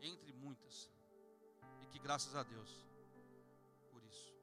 Entre 0.00 0.32
muitas. 0.32 0.90
E 1.80 1.86
que 1.86 1.98
graças 1.98 2.34
a 2.34 2.42
Deus 2.42 2.86
por 3.90 4.02
isso. 4.04 4.34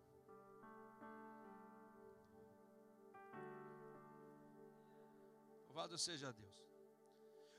Louvado 5.67 5.97
seja 5.97 6.33
Deus. 6.33 6.61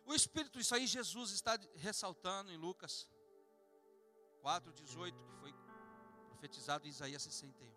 O 0.05 0.15
Espírito, 0.15 0.59
isso 0.59 0.75
aí 0.75 0.87
Jesus 0.87 1.31
está 1.31 1.59
ressaltando 1.77 2.53
em 2.53 2.57
Lucas 2.57 3.09
4,18, 4.43 5.13
que 5.13 5.37
foi 5.41 5.55
profetizado 6.29 6.87
em 6.87 6.91
Isaías 6.91 7.23
61. 7.23 7.73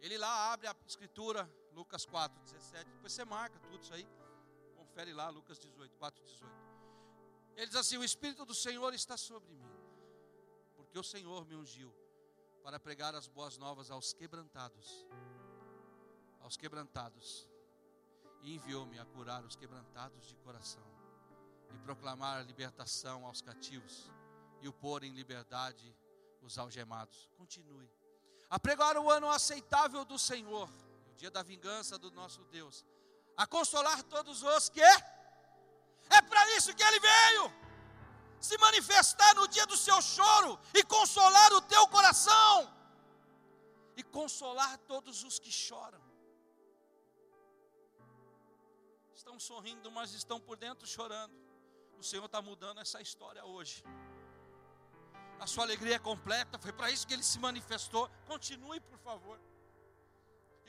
Ele 0.00 0.18
lá 0.18 0.52
abre 0.52 0.66
a 0.68 0.76
escritura 0.86 1.50
Lucas 1.74 2.04
4, 2.04 2.38
17. 2.42 2.90
Depois 2.90 3.12
você 3.12 3.24
marca 3.24 3.58
tudo 3.58 3.82
isso 3.82 3.92
aí. 3.94 4.06
Confere 4.76 5.12
lá, 5.12 5.28
Lucas 5.28 5.58
18, 5.58 5.96
4, 5.96 6.24
18. 6.24 6.52
Ele 7.56 7.66
diz 7.66 7.76
assim: 7.76 7.96
O 7.96 8.04
Espírito 8.04 8.44
do 8.44 8.54
Senhor 8.54 8.92
está 8.94 9.16
sobre 9.16 9.54
mim, 9.54 9.72
porque 10.76 10.98
o 10.98 11.02
Senhor 11.02 11.44
me 11.46 11.56
ungiu 11.56 11.92
para 12.62 12.78
pregar 12.78 13.14
as 13.14 13.26
boas 13.26 13.58
novas 13.58 13.90
aos 13.90 14.12
quebrantados, 14.12 15.06
aos 16.40 16.56
quebrantados, 16.56 17.48
e 18.42 18.54
enviou-me 18.54 18.98
a 18.98 19.04
curar 19.04 19.44
os 19.44 19.56
quebrantados 19.56 20.26
de 20.26 20.36
coração, 20.36 20.84
e 21.74 21.78
proclamar 21.78 22.38
a 22.38 22.42
libertação 22.42 23.26
aos 23.26 23.40
cativos, 23.40 24.10
e 24.60 24.68
o 24.68 24.72
pôr 24.72 25.02
em 25.02 25.12
liberdade 25.12 25.96
os 26.40 26.58
algemados. 26.58 27.28
Continue. 27.36 27.90
A 28.48 28.58
pregar 28.58 28.96
o 28.96 29.10
ano 29.10 29.28
aceitável 29.28 30.04
do 30.04 30.18
Senhor, 30.18 30.68
o 31.12 31.14
dia 31.22 31.30
da 31.30 31.42
vingança 31.42 31.98
do 31.98 32.10
nosso 32.10 32.42
Deus, 32.56 32.84
a 33.36 33.46
consolar 33.46 34.02
todos 34.14 34.42
os 34.42 34.68
que 34.68 34.80
é 34.80 36.22
para 36.30 36.42
isso 36.56 36.74
que 36.74 36.82
ele 36.82 37.00
veio 37.00 37.44
se 38.40 38.56
manifestar 38.58 39.34
no 39.34 39.46
dia 39.46 39.66
do 39.66 39.76
seu 39.76 40.00
choro 40.02 40.58
e 40.74 40.82
consolar 40.82 41.52
o 41.52 41.60
teu 41.60 41.86
coração 41.88 42.54
e 43.96 44.02
consolar 44.02 44.78
todos 44.92 45.22
os 45.22 45.38
que 45.38 45.52
choram. 45.52 46.02
Estão 49.14 49.38
sorrindo, 49.38 49.90
mas 49.90 50.12
estão 50.12 50.40
por 50.40 50.56
dentro 50.56 50.86
chorando. 50.86 51.34
O 51.98 52.02
Senhor 52.02 52.24
está 52.24 52.42
mudando 52.42 52.80
essa 52.80 53.00
história 53.00 53.44
hoje. 53.44 53.84
A 55.38 55.46
sua 55.46 55.64
alegria 55.64 55.96
é 55.96 55.98
completa, 55.98 56.58
foi 56.58 56.72
para 56.72 56.90
isso 56.90 57.06
que 57.06 57.14
ele 57.14 57.22
se 57.22 57.38
manifestou. 57.38 58.10
Continue, 58.26 58.80
por 58.80 58.98
favor. 58.98 59.38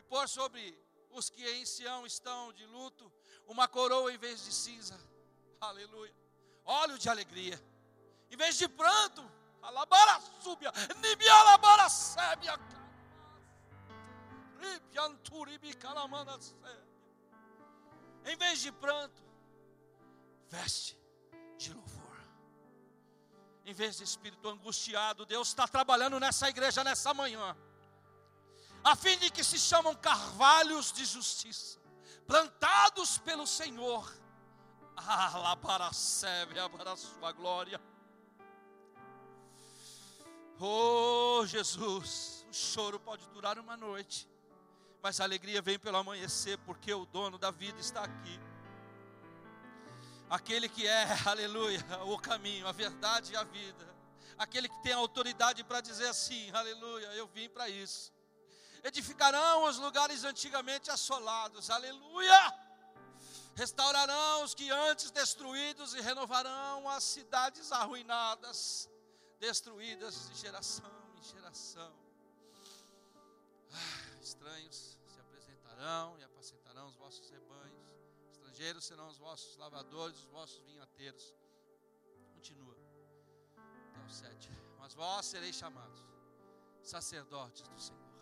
E 0.04 0.10
pôr 0.10 0.28
sobre 0.28 0.78
os 1.10 1.30
que 1.30 1.48
em 1.48 1.66
Sião 1.66 2.06
estão 2.06 2.52
de 2.54 2.66
luto 2.66 3.12
uma 3.48 3.68
coroa 3.68 4.12
em 4.12 4.18
vez 4.18 4.44
de 4.44 4.54
cinza. 4.54 5.00
Aleluia, 5.62 6.14
óleo 6.66 6.98
de 6.98 7.10
alegria, 7.10 7.62
em 8.30 8.36
vez 8.36 8.58
de 8.58 8.68
pranto, 8.68 9.24
alabara 9.62 10.20
súbia, 10.42 10.72
nibia 11.02 11.34
alabara 11.34 11.88
sébia, 11.88 12.60
em 18.26 18.36
vez 18.36 18.60
de 18.60 18.72
pranto, 18.72 19.24
veste 20.50 20.98
de 21.58 21.74
louvor. 21.74 22.04
Em 23.66 23.74
vez 23.74 23.98
de 23.98 24.04
espírito 24.04 24.50
angustiado, 24.50 25.26
Deus 25.26 25.48
está 25.48 25.66
trabalhando 25.66 26.20
nessa 26.20 26.50
igreja 26.50 26.84
nessa 26.84 27.14
manhã, 27.14 27.56
a 28.84 28.96
fim 28.96 29.18
de 29.18 29.32
que 29.32 29.44
se 29.44 29.58
chamam 29.58 29.96
carvalhos 29.96 30.92
de 30.92 31.06
justiça, 31.06 31.80
plantados 32.28 33.18
pelo 33.18 33.48
Senhor, 33.48 34.12
ah, 34.98 35.38
lá 35.38 35.56
para 35.56 35.88
a 35.88 36.70
para 36.70 36.92
a 36.92 36.98
sua 36.98 37.32
glória. 37.32 37.82
Oh, 40.60 41.46
Jesus, 41.46 42.46
o 42.50 42.54
choro 42.54 43.00
pode 43.00 43.28
durar 43.30 43.58
uma 43.58 43.76
noite, 43.76 44.30
mas 45.02 45.20
a 45.20 45.24
alegria 45.24 45.62
vem 45.62 45.80
pelo 45.80 45.98
amanhecer, 45.98 46.58
porque 46.60 46.94
o 46.94 47.06
dono 47.06 47.38
da 47.38 47.52
vida 47.52 47.80
está 47.80 48.04
aqui. 48.04 48.40
Aquele 50.30 50.68
que 50.68 50.88
é, 50.88 51.08
aleluia, 51.26 51.84
o 52.06 52.18
caminho, 52.18 52.68
a 52.68 52.72
verdade 52.72 53.34
e 53.34 53.36
a 53.36 53.44
vida. 53.44 53.94
Aquele 54.38 54.68
que 54.68 54.82
tem 54.84 54.94
autoridade 54.94 55.64
para 55.64 55.82
dizer 55.82 56.08
assim, 56.08 56.50
aleluia, 56.52 57.08
eu 57.14 57.28
vim 57.28 57.50
para 57.50 57.70
isso. 57.70 58.12
Edificarão 58.84 59.64
os 59.64 59.78
lugares 59.78 60.24
antigamente 60.24 60.92
assolados, 60.92 61.70
aleluia 61.70 62.64
restaurarão 63.56 64.44
os 64.44 64.54
que 64.54 64.70
antes 64.72 65.12
destruídos 65.12 65.94
e 65.94 66.02
renovarão 66.02 66.90
as 66.90 67.04
cidades 67.04 67.72
arruinadas, 67.72 68.90
destruídas 69.40 70.28
de 70.30 70.36
geração 70.36 70.92
em 71.18 71.24
geração. 71.24 71.94
Ah, 73.72 74.22
estranhos 74.22 74.98
se 75.08 75.20
apresentarão 75.20 76.18
e 76.20 76.24
apacentarão 76.24 76.88
os 76.88 76.96
vossos 76.96 77.30
rebanhos, 77.30 77.88
estrangeiros 78.32 78.86
serão 78.86 79.08
os 79.08 79.18
vossos 79.18 79.56
lavadores, 79.58 80.18
os 80.18 80.26
vossos 80.26 80.64
vinhateiros. 80.64 81.36
Continua, 82.34 82.76
até 83.90 84.06
o 84.06 84.10
7. 84.10 84.50
Mas 84.80 84.94
vós 84.94 85.26
sereis 85.26 85.56
chamados 85.56 86.04
sacerdotes 86.82 87.62
do 87.70 87.80
Senhor, 87.80 88.13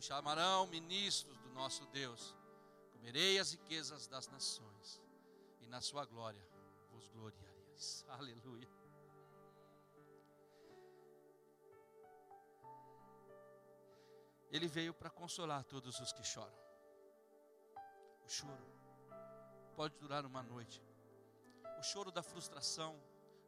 vos 0.00 0.06
chamarão 0.06 0.66
ministros 0.68 1.36
do 1.40 1.50
nosso 1.50 1.84
Deus 1.88 2.34
comerei 2.90 3.38
as 3.38 3.52
riquezas 3.52 4.06
das 4.06 4.28
nações, 4.28 4.98
e 5.60 5.66
na 5.66 5.82
sua 5.82 6.06
glória 6.06 6.42
vos 6.90 7.06
gloriareis. 7.08 8.04
Aleluia. 8.08 8.66
Ele 14.50 14.66
veio 14.66 14.94
para 14.94 15.10
consolar 15.10 15.64
todos 15.64 16.00
os 16.00 16.12
que 16.14 16.24
choram. 16.24 16.58
O 18.24 18.28
choro 18.28 18.66
pode 19.76 19.94
durar 19.98 20.24
uma 20.24 20.42
noite. 20.42 20.82
O 21.78 21.82
choro 21.82 22.10
da 22.10 22.22
frustração, 22.22 22.98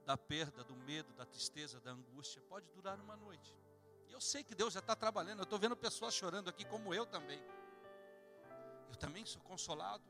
da 0.05 0.19
perda, 0.19 0.63
do 0.63 0.77
medo, 0.77 1.15
da 1.15 1.25
tristeza, 1.25 1.81
da 1.81 1.93
angústia, 1.93 2.43
pode 2.43 2.69
durar 2.73 3.01
uma 3.01 3.17
noite. 3.17 3.57
Eu 4.13 4.21
sei 4.21 4.45
que 4.45 4.55
Deus 4.55 4.75
já 4.75 4.81
está 4.81 4.95
trabalhando. 4.95 5.39
Eu 5.41 5.45
estou 5.45 5.59
vendo 5.59 5.75
pessoas 5.75 6.15
chorando 6.15 6.51
aqui, 6.51 6.65
como 6.65 6.93
eu 6.93 7.07
também. 7.07 7.43
Eu 8.91 8.97
também 8.97 9.25
sou 9.25 9.41
consolado. 9.43 10.05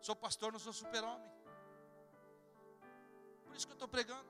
Sou 0.00 0.14
pastor, 0.14 0.52
não 0.52 0.58
sou 0.58 0.72
super-homem. 0.72 1.30
Por 3.44 3.56
isso 3.56 3.66
que 3.66 3.72
eu 3.72 3.76
estou 3.76 3.88
pregando. 3.88 4.28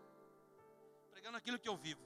Pregando 1.10 1.36
aquilo 1.36 1.58
que 1.58 1.68
eu 1.68 1.76
vivo. 1.76 2.02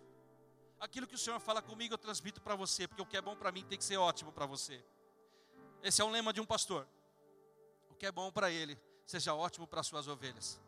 Aquilo 0.80 1.06
que 1.06 1.14
o 1.14 1.18
Senhor 1.18 1.38
fala 1.40 1.60
comigo, 1.60 1.94
eu 1.94 1.98
transmito 1.98 2.40
para 2.40 2.54
você, 2.54 2.86
porque 2.86 3.02
o 3.02 3.06
que 3.06 3.16
é 3.16 3.20
bom 3.20 3.36
para 3.36 3.50
mim 3.50 3.64
tem 3.64 3.78
que 3.78 3.84
ser 3.84 3.96
ótimo 3.96 4.32
para 4.32 4.46
você. 4.46 4.84
Esse 5.82 6.00
é 6.00 6.04
um 6.04 6.10
lema 6.10 6.32
de 6.32 6.40
um 6.40 6.46
pastor. 6.46 6.86
O 7.90 7.94
que 7.94 8.06
é 8.06 8.12
bom 8.12 8.30
para 8.30 8.50
ele, 8.50 8.80
seja 9.04 9.34
ótimo 9.34 9.66
para 9.66 9.80
as 9.80 9.86
suas 9.86 10.06
ovelhas. 10.06 10.60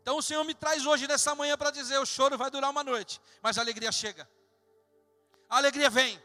Então 0.00 0.16
o 0.16 0.22
Senhor 0.22 0.42
me 0.44 0.54
traz 0.54 0.86
hoje 0.86 1.06
nessa 1.06 1.34
manhã 1.34 1.56
para 1.56 1.70
dizer: 1.70 1.98
o 1.98 2.06
choro 2.06 2.38
vai 2.38 2.50
durar 2.50 2.70
uma 2.70 2.82
noite, 2.82 3.20
mas 3.42 3.58
a 3.58 3.60
alegria 3.60 3.92
chega. 3.92 4.28
A 5.48 5.58
alegria 5.58 5.88
vem 5.88 6.20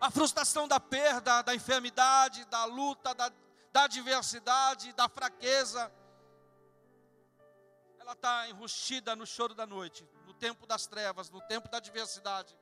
a 0.00 0.10
frustração 0.10 0.66
da 0.66 0.80
perda, 0.80 1.42
da 1.42 1.54
enfermidade, 1.54 2.44
da 2.46 2.64
luta, 2.64 3.14
da, 3.14 3.32
da 3.72 3.84
adversidade, 3.84 4.92
da 4.92 5.08
fraqueza. 5.08 5.92
Ela 7.98 8.12
está 8.12 8.48
enrustida 8.48 9.16
no 9.16 9.26
choro 9.26 9.54
da 9.54 9.66
noite, 9.66 10.06
no 10.26 10.34
tempo 10.34 10.66
das 10.66 10.86
trevas, 10.86 11.30
no 11.30 11.40
tempo 11.42 11.68
da 11.68 11.78
adversidade. 11.78 12.56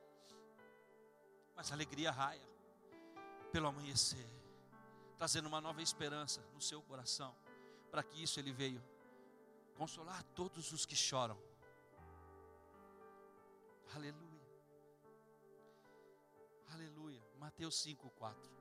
Mas 1.55 1.71
a 1.71 1.75
alegria 1.75 2.11
raia 2.11 2.53
pelo 3.51 3.67
amanhecer, 3.67 4.27
trazendo 5.17 5.47
uma 5.47 5.61
nova 5.61 5.81
esperança 5.81 6.41
no 6.53 6.61
seu 6.61 6.81
coração. 6.81 7.35
Para 7.91 8.01
que 8.01 8.23
isso 8.23 8.39
ele 8.39 8.51
veio 8.51 8.83
consolar 9.75 10.23
todos 10.35 10.71
os 10.71 10.85
que 10.85 10.95
choram. 10.95 11.37
Aleluia. 13.93 14.32
Aleluia. 16.73 17.21
Mateus 17.37 17.75
5, 17.81 18.09
4. 18.09 18.51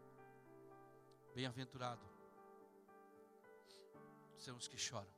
Bem-aventurado 1.35 2.03
são 4.37 4.55
os 4.57 4.69
que 4.69 4.77
choram, 4.77 5.11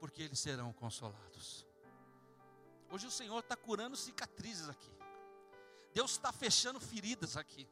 porque 0.00 0.22
eles 0.22 0.40
serão 0.40 0.72
consolados. 0.72 1.64
Hoje 2.90 3.06
o 3.06 3.12
Senhor 3.12 3.38
está 3.38 3.54
curando 3.54 3.96
cicatrizes 3.96 4.68
aqui. 4.68 4.90
Deus 5.94 6.12
está 6.12 6.32
fechando 6.32 6.80
feridas 6.80 7.36
aqui. 7.36 7.68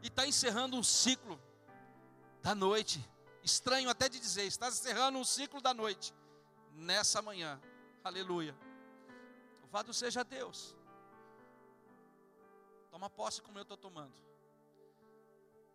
E 0.00 0.06
está 0.06 0.24
encerrando 0.24 0.76
um 0.76 0.82
ciclo 0.82 1.40
da 2.42 2.54
noite. 2.54 3.04
Estranho 3.42 3.90
até 3.90 4.08
de 4.08 4.20
dizer, 4.20 4.44
está 4.44 4.68
encerrando 4.68 5.18
um 5.18 5.24
ciclo 5.24 5.60
da 5.60 5.74
noite. 5.74 6.14
Nessa 6.72 7.20
manhã. 7.20 7.60
Aleluia. 8.04 8.56
Louvado 9.62 9.92
seja 9.92 10.22
Deus. 10.22 10.76
Toma 12.94 13.10
posse 13.10 13.42
como 13.42 13.58
eu 13.58 13.62
estou 13.62 13.76
tomando. 13.76 14.14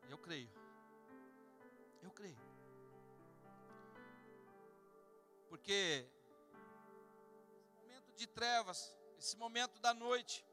Eu 0.08 0.18
creio. 0.18 0.50
Eu 2.02 2.12
creio. 2.12 2.38
Porque 5.50 6.08
esse 7.58 7.76
momento 7.76 8.14
de 8.14 8.26
trevas, 8.26 8.98
esse 9.18 9.36
momento 9.36 9.82
da 9.82 9.94
noite, 9.94 10.46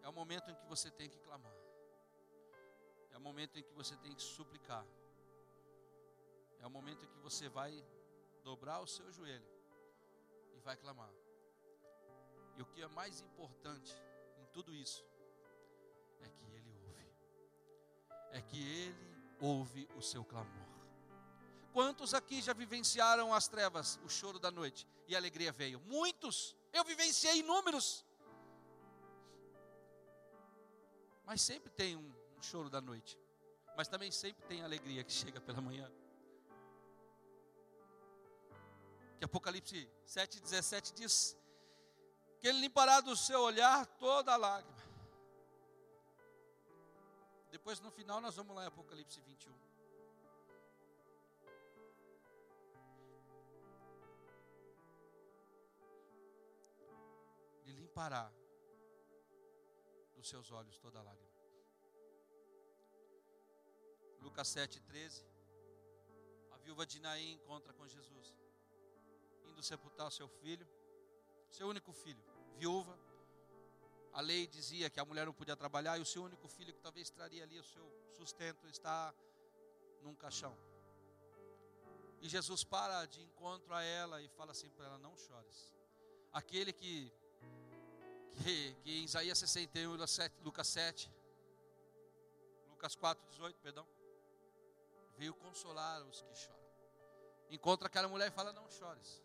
é 0.00 0.08
o 0.08 0.12
momento 0.14 0.50
em 0.50 0.54
que 0.54 0.64
você 0.64 0.90
tem 0.90 1.10
que 1.10 1.18
clamar. 1.18 1.54
É 3.10 3.18
o 3.18 3.20
momento 3.20 3.58
em 3.58 3.62
que 3.62 3.74
você 3.74 3.94
tem 3.98 4.14
que 4.14 4.22
suplicar. 4.22 4.86
É 6.60 6.66
o 6.66 6.70
momento 6.70 7.04
em 7.04 7.08
que 7.08 7.18
você 7.18 7.46
vai 7.50 7.86
dobrar 8.42 8.80
o 8.80 8.86
seu 8.86 9.12
joelho 9.12 9.46
e 10.54 10.60
vai 10.60 10.78
clamar. 10.78 11.12
E 12.56 12.62
o 12.62 12.66
que 12.66 12.82
é 12.82 12.88
mais 12.88 13.20
importante 13.20 13.92
em 14.38 14.46
tudo 14.52 14.74
isso 14.74 15.04
é 16.20 16.28
que 16.28 16.44
Ele 16.52 16.70
ouve. 16.86 17.08
É 18.32 18.40
que 18.40 18.62
Ele 18.62 19.14
ouve 19.40 19.88
o 19.96 20.02
seu 20.02 20.24
clamor. 20.24 20.64
Quantos 21.72 22.14
aqui 22.14 22.40
já 22.40 22.52
vivenciaram 22.52 23.34
as 23.34 23.48
trevas, 23.48 23.98
o 24.04 24.08
choro 24.08 24.38
da 24.38 24.50
noite 24.50 24.86
e 25.08 25.14
a 25.14 25.18
alegria 25.18 25.50
veio? 25.50 25.80
Muitos. 25.80 26.56
Eu 26.72 26.84
vivenciei 26.84 27.38
inúmeros. 27.38 28.04
Mas 31.26 31.42
sempre 31.42 31.70
tem 31.72 31.96
um, 31.96 32.14
um 32.38 32.42
choro 32.42 32.70
da 32.70 32.80
noite. 32.80 33.18
Mas 33.76 33.88
também 33.88 34.12
sempre 34.12 34.44
tem 34.44 34.62
alegria 34.62 35.02
que 35.02 35.12
chega 35.12 35.40
pela 35.40 35.60
manhã. 35.60 35.90
Que 39.18 39.24
Apocalipse 39.24 39.90
7,17 40.06 40.92
diz 40.94 41.36
que 42.44 42.48
ele 42.48 42.60
limpará 42.60 43.00
do 43.00 43.16
seu 43.16 43.40
olhar 43.40 43.86
toda 43.96 44.36
lágrima. 44.36 44.84
Depois 47.50 47.80
no 47.80 47.90
final 47.90 48.20
nós 48.20 48.36
vamos 48.36 48.54
lá 48.54 48.64
em 48.64 48.66
Apocalipse 48.66 49.18
21. 49.22 49.54
Ele 57.62 57.80
limpará 57.80 58.30
dos 60.14 60.28
seus 60.28 60.52
olhos 60.52 60.76
toda 60.76 61.00
lágrima. 61.00 61.32
Lucas 64.20 64.48
7,13. 64.48 65.24
A 66.52 66.58
viúva 66.58 66.84
de 66.84 67.00
Naim 67.00 67.32
encontra 67.32 67.72
com 67.72 67.88
Jesus, 67.88 68.34
indo 69.46 69.62
sepultar 69.62 70.12
seu 70.12 70.28
filho, 70.28 70.68
seu 71.48 71.68
único 71.68 71.90
filho, 71.90 72.33
viúva. 72.56 72.98
A 74.12 74.20
lei 74.20 74.46
dizia 74.46 74.88
que 74.88 75.00
a 75.00 75.04
mulher 75.04 75.26
não 75.26 75.32
podia 75.32 75.56
trabalhar 75.56 75.98
e 75.98 76.02
o 76.02 76.06
seu 76.06 76.22
único 76.22 76.46
filho, 76.48 76.72
que 76.72 76.80
talvez 76.80 77.10
traria 77.10 77.42
ali 77.42 77.58
o 77.58 77.64
seu 77.64 77.84
sustento, 78.16 78.68
está 78.68 79.12
num 80.02 80.14
caixão. 80.14 80.56
E 82.20 82.28
Jesus 82.28 82.64
para 82.64 83.06
de 83.06 83.20
encontro 83.22 83.74
a 83.74 83.82
ela 83.82 84.22
e 84.22 84.28
fala 84.28 84.52
assim 84.52 84.70
para 84.70 84.86
ela: 84.86 84.98
Não 84.98 85.16
chores. 85.16 85.74
Aquele 86.32 86.72
que, 86.72 87.12
que, 88.42 88.74
que 88.82 88.90
em 88.90 89.04
Isaías 89.04 89.38
61, 89.38 89.96
Lucas 90.42 90.68
7, 90.68 91.12
Lucas 92.70 92.94
4, 92.94 93.26
18, 93.30 93.58
perdão, 93.60 93.86
veio 95.16 95.34
consolar 95.34 96.02
os 96.02 96.22
que 96.22 96.34
choram. 96.34 96.64
Encontra 97.50 97.88
aquela 97.88 98.08
mulher 98.08 98.28
e 98.28 98.30
fala: 98.30 98.52
Não 98.52 98.68
chores. 98.70 99.22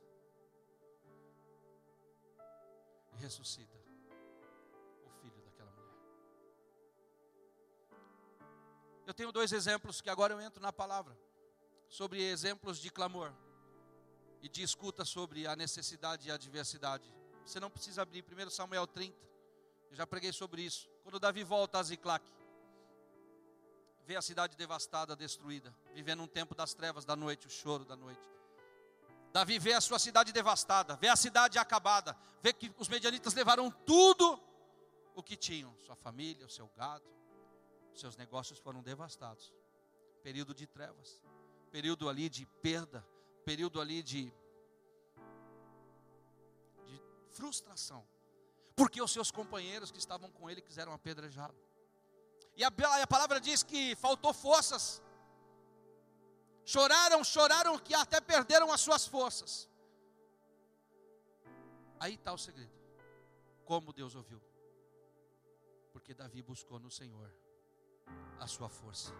Ressuscita 3.19 3.77
o 5.05 5.09
filho 5.21 5.41
daquela 5.43 5.71
mulher. 5.71 5.93
Eu 9.05 9.13
tenho 9.13 9.31
dois 9.31 9.51
exemplos 9.51 10.01
que 10.01 10.09
agora 10.09 10.33
eu 10.33 10.41
entro 10.41 10.61
na 10.61 10.73
palavra. 10.73 11.15
Sobre 11.89 12.21
exemplos 12.21 12.79
de 12.79 12.91
clamor 12.91 13.33
e 14.41 14.47
de 14.47 14.61
escuta 14.61 15.03
sobre 15.03 15.47
a 15.47 15.55
necessidade 15.55 16.27
e 16.27 16.31
a 16.31 16.35
adversidade. 16.35 17.11
Você 17.45 17.59
não 17.59 17.69
precisa 17.69 18.03
abrir 18.03 18.23
1 18.23 18.49
Samuel 18.49 18.85
30. 18.87 19.17
Eu 19.89 19.95
já 19.95 20.05
preguei 20.05 20.31
sobre 20.31 20.61
isso. 20.61 20.87
Quando 21.03 21.19
Davi 21.19 21.43
volta 21.43 21.79
a 21.79 21.83
Ziclac, 21.83 22.23
vê 24.05 24.15
a 24.15 24.21
cidade 24.21 24.55
devastada, 24.55 25.15
destruída, 25.15 25.75
vivendo 25.93 26.21
um 26.21 26.27
tempo 26.27 26.53
das 26.53 26.73
trevas 26.73 27.05
da 27.05 27.15
noite, 27.15 27.47
o 27.47 27.49
choro 27.49 27.83
da 27.83 27.95
noite. 27.95 28.38
Davi 29.31 29.59
vê 29.59 29.73
a 29.73 29.81
sua 29.81 29.99
cidade 29.99 30.31
devastada, 30.31 30.95
vê 30.95 31.07
a 31.07 31.15
cidade 31.15 31.59
acabada, 31.59 32.17
vê 32.41 32.51
que 32.51 32.73
os 32.77 32.87
medianitas 32.87 33.33
levaram 33.33 33.69
tudo 33.69 34.41
o 35.15 35.21
que 35.21 35.35
tinham, 35.35 35.75
sua 35.79 35.95
família, 35.95 36.45
o 36.45 36.49
seu 36.49 36.67
gado, 36.75 37.05
seus 37.93 38.15
negócios 38.17 38.59
foram 38.59 38.81
devastados. 38.81 39.53
Período 40.23 40.53
de 40.53 40.65
trevas, 40.65 41.21
período 41.71 42.09
ali 42.09 42.27
de 42.27 42.45
perda, 42.61 43.05
período 43.45 43.79
ali 43.79 44.01
de, 44.01 44.33
de 46.85 47.01
frustração, 47.29 48.05
porque 48.75 49.01
os 49.01 49.11
seus 49.11 49.31
companheiros 49.31 49.91
que 49.91 49.99
estavam 49.99 50.29
com 50.31 50.49
ele 50.49 50.61
quiseram 50.61 50.91
apedrejá-lo. 50.91 51.55
E 52.55 52.63
a, 52.63 52.67
a 53.01 53.07
palavra 53.07 53.39
diz 53.39 53.63
que 53.63 53.95
faltou 53.95 54.33
forças. 54.33 55.01
Choraram, 56.71 57.23
choraram 57.23 57.79
que 57.79 57.95
até 57.95 58.21
perderam 58.21 58.71
as 58.71 58.81
suas 58.81 59.07
forças. 59.07 59.67
Aí 61.99 62.13
está 62.13 62.31
o 62.31 62.37
segredo. 62.37 62.71
Como 63.65 63.91
Deus 63.91 64.13
ouviu. 64.13 64.39
Porque 65.91 66.13
Davi 66.13 66.43
buscou 66.43 66.79
no 66.79 66.91
Senhor 66.91 67.33
a 68.39 68.45
sua 68.45 68.69
força. 68.69 69.11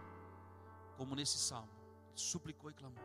Como 0.96 1.16
nesse 1.16 1.38
salmo, 1.38 1.72
suplicou 2.14 2.70
e 2.70 2.74
clamou. 2.74 3.02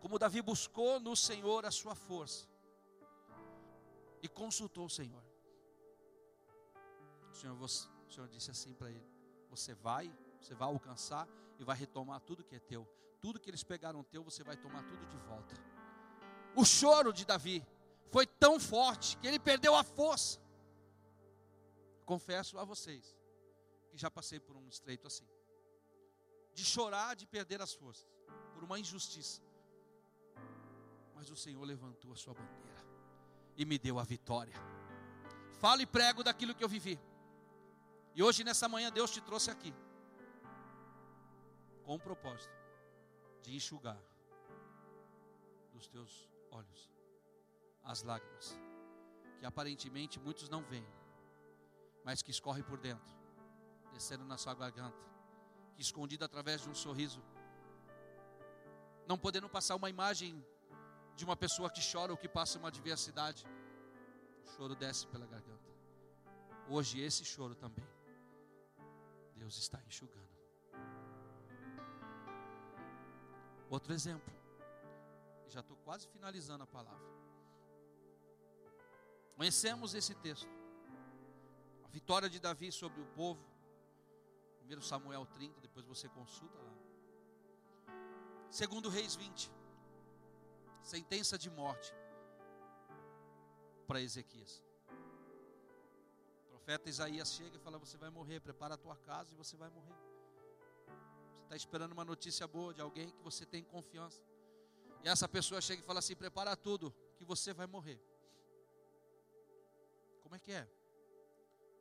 Como 0.00 0.18
Davi 0.18 0.42
buscou 0.42 0.98
no 0.98 1.14
Senhor 1.14 1.64
a 1.64 1.70
sua 1.70 1.94
força. 1.94 2.48
E 4.20 4.26
consultou 4.26 4.86
o 4.86 4.90
Senhor. 4.90 5.22
O 7.30 7.34
Senhor, 7.34 7.56
o 7.62 8.10
Senhor 8.12 8.28
disse 8.28 8.50
assim 8.50 8.74
para 8.74 8.90
ele: 8.90 9.08
você 9.48 9.74
vai, 9.74 10.12
você 10.40 10.56
vai 10.56 10.66
alcançar 10.66 11.28
e 11.58 11.64
vai 11.64 11.76
retomar 11.76 12.20
tudo 12.20 12.44
que 12.44 12.54
é 12.54 12.60
teu. 12.60 12.86
Tudo 13.20 13.40
que 13.40 13.50
eles 13.50 13.62
pegaram 13.62 14.02
teu, 14.04 14.22
você 14.22 14.42
vai 14.42 14.56
tomar 14.56 14.82
tudo 14.84 15.06
de 15.06 15.16
volta. 15.18 15.54
O 16.54 16.64
choro 16.64 17.12
de 17.12 17.24
Davi 17.24 17.64
foi 18.10 18.26
tão 18.26 18.58
forte 18.60 19.16
que 19.18 19.26
ele 19.26 19.38
perdeu 19.38 19.74
a 19.74 19.82
força. 19.82 20.40
Confesso 22.04 22.58
a 22.58 22.64
vocês 22.64 23.16
que 23.90 23.98
já 23.98 24.10
passei 24.10 24.38
por 24.38 24.56
um 24.56 24.68
estreito 24.68 25.06
assim. 25.06 25.26
De 26.54 26.64
chorar, 26.64 27.16
de 27.16 27.26
perder 27.26 27.60
as 27.60 27.74
forças, 27.74 28.06
por 28.54 28.62
uma 28.62 28.78
injustiça. 28.78 29.42
Mas 31.14 31.30
o 31.30 31.36
Senhor 31.36 31.62
levantou 31.64 32.12
a 32.12 32.16
sua 32.16 32.34
bandeira 32.34 32.84
e 33.56 33.64
me 33.64 33.78
deu 33.78 33.98
a 33.98 34.04
vitória. 34.04 34.54
Falo 35.58 35.80
e 35.80 35.86
prego 35.86 36.22
daquilo 36.22 36.54
que 36.54 36.62
eu 36.62 36.68
vivi. 36.68 37.00
E 38.14 38.22
hoje, 38.22 38.44
nessa 38.44 38.68
manhã, 38.68 38.90
Deus 38.90 39.10
te 39.10 39.20
trouxe 39.20 39.50
aqui 39.50 39.74
com 41.86 41.94
o 41.94 42.00
propósito 42.00 42.52
de 43.42 43.54
enxugar 43.54 43.98
dos 45.72 45.86
teus 45.86 46.28
olhos 46.50 46.92
as 47.84 48.02
lágrimas 48.02 48.58
que 49.38 49.46
aparentemente 49.46 50.18
muitos 50.18 50.48
não 50.48 50.62
veem, 50.64 50.86
mas 52.04 52.22
que 52.22 52.32
escorrem 52.32 52.64
por 52.64 52.78
dentro, 52.78 53.14
descendo 53.92 54.24
na 54.24 54.36
sua 54.36 54.54
garganta, 54.54 54.98
que 55.74 55.82
escondida 55.82 56.24
através 56.24 56.62
de 56.62 56.68
um 56.68 56.74
sorriso, 56.74 57.22
não 59.06 59.16
podendo 59.16 59.48
passar 59.48 59.76
uma 59.76 59.88
imagem 59.88 60.44
de 61.14 61.24
uma 61.24 61.36
pessoa 61.36 61.70
que 61.70 61.80
chora 61.92 62.10
ou 62.12 62.18
que 62.18 62.28
passa 62.28 62.58
uma 62.58 62.68
adversidade, 62.68 63.46
o 64.42 64.48
choro 64.56 64.74
desce 64.74 65.06
pela 65.06 65.26
garganta. 65.26 65.70
Hoje 66.68 67.00
esse 67.00 67.24
choro 67.24 67.54
também 67.54 67.86
Deus 69.36 69.56
está 69.58 69.80
enxugando. 69.86 70.25
Outro 73.70 73.92
exemplo. 73.92 74.32
Já 75.48 75.60
estou 75.60 75.76
quase 75.78 76.06
finalizando 76.08 76.64
a 76.64 76.66
palavra. 76.66 77.06
Conhecemos 79.36 79.94
esse 79.94 80.14
texto. 80.14 80.48
A 81.84 81.88
vitória 81.88 82.28
de 82.28 82.40
Davi 82.40 82.70
sobre 82.72 83.00
o 83.00 83.06
povo. 83.06 83.44
1 84.68 84.80
Samuel 84.82 85.24
30, 85.26 85.60
depois 85.60 85.86
você 85.86 86.08
consulta 86.08 86.58
lá. 86.58 86.74
Segundo 88.50 88.88
Reis 88.88 89.14
20. 89.14 89.50
Sentença 90.82 91.38
de 91.38 91.50
morte 91.50 91.94
para 93.86 94.00
Ezequias 94.00 94.66
profeta 96.66 96.90
Isaías 96.90 97.32
chega 97.32 97.56
e 97.56 97.60
fala: 97.60 97.78
Você 97.78 97.96
vai 97.96 98.10
morrer, 98.10 98.40
prepara 98.40 98.74
a 98.74 98.76
tua 98.76 98.96
casa 98.96 99.32
e 99.32 99.36
você 99.36 99.56
vai 99.56 99.70
morrer. 99.70 99.94
Está 101.46 101.54
esperando 101.54 101.92
uma 101.92 102.04
notícia 102.04 102.44
boa 102.44 102.74
de 102.74 102.80
alguém 102.80 103.08
que 103.08 103.22
você 103.22 103.46
tem 103.46 103.62
confiança. 103.62 104.20
E 105.04 105.08
essa 105.08 105.28
pessoa 105.28 105.60
chega 105.60 105.80
e 105.80 105.84
fala 105.84 106.00
assim: 106.00 106.16
Prepara 106.16 106.56
tudo, 106.56 106.92
que 107.16 107.24
você 107.24 107.54
vai 107.54 107.68
morrer. 107.68 108.00
Como 110.24 110.34
é 110.34 110.40
que 110.40 110.50
é? 110.50 110.68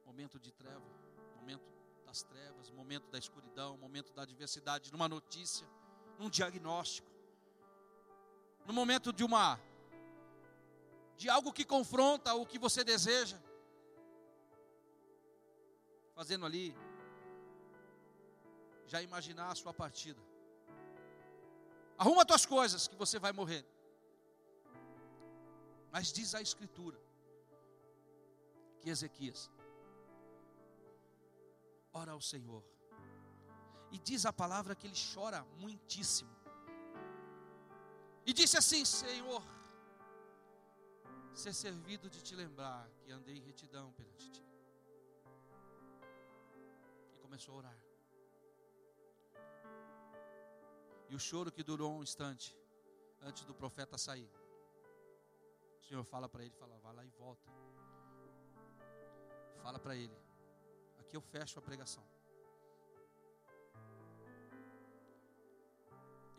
Momento 0.06 0.40
de 0.40 0.52
treva, 0.52 0.86
momento 1.38 1.66
das 2.06 2.22
trevas, 2.22 2.70
momento 2.70 3.10
da 3.10 3.18
escuridão, 3.18 3.76
momento 3.80 4.14
da 4.14 4.22
adversidade, 4.22 4.92
numa 4.92 5.10
notícia, 5.10 5.68
num 6.20 6.30
diagnóstico, 6.30 7.10
no 8.68 8.72
momento 8.74 9.12
de 9.12 9.24
uma 9.24 9.60
de 11.18 11.28
algo 11.28 11.52
que 11.52 11.66
confronta 11.66 12.36
o 12.36 12.46
que 12.46 12.60
você 12.60 12.84
deseja 12.84 13.42
fazendo 16.14 16.46
ali, 16.46 16.78
já 18.88 19.02
imaginar 19.02 19.52
a 19.52 19.56
sua 19.56 19.74
partida. 19.74 20.22
Arruma 21.98 22.26
tuas 22.26 22.46
coisas 22.46 22.88
que 22.88 22.96
você 22.96 23.18
vai 23.18 23.32
morrer. 23.32 23.66
Mas 25.92 26.12
diz 26.12 26.36
a 26.36 26.42
Escritura 26.42 27.00
que 28.82 28.90
Ezequias 28.90 29.50
ora 31.94 32.12
ao 32.12 32.22
Senhor. 32.22 32.64
E 33.92 33.98
diz 33.98 34.26
a 34.26 34.34
palavra 34.34 34.76
que 34.76 34.88
ele 34.88 34.98
chora 35.14 35.46
muitíssimo. 35.58 36.36
E 38.26 38.34
disse 38.34 38.58
assim: 38.58 38.84
Senhor, 38.84 39.42
ser 41.34 41.54
servido 41.54 42.10
de 42.10 42.22
te 42.22 42.36
lembrar 42.36 42.90
que 43.00 43.12
andei 43.12 43.38
em 43.38 43.42
retidão 43.42 43.94
perante 43.94 44.30
ti. 44.30 44.44
E 47.14 47.18
começou 47.20 47.56
a 47.56 47.58
orar. 47.60 47.85
E 51.10 51.16
o 51.16 51.20
choro 51.20 51.52
que 51.52 51.64
durou 51.64 51.98
um 51.98 52.04
instante, 52.04 52.56
antes 53.22 53.44
do 53.44 53.54
profeta 53.54 53.98
sair. 53.98 54.30
O 55.80 55.84
Senhor 55.86 56.04
fala 56.04 56.28
para 56.28 56.44
ele, 56.44 56.54
fala, 56.56 56.78
vai 56.80 56.94
lá 56.94 57.06
e 57.06 57.10
volta. 57.10 57.52
Fala 59.62 59.80
para 59.80 59.96
ele. 59.96 60.18
Aqui 61.00 61.16
eu 61.16 61.22
fecho 61.22 61.60
a 61.60 61.62
pregação. 61.62 62.04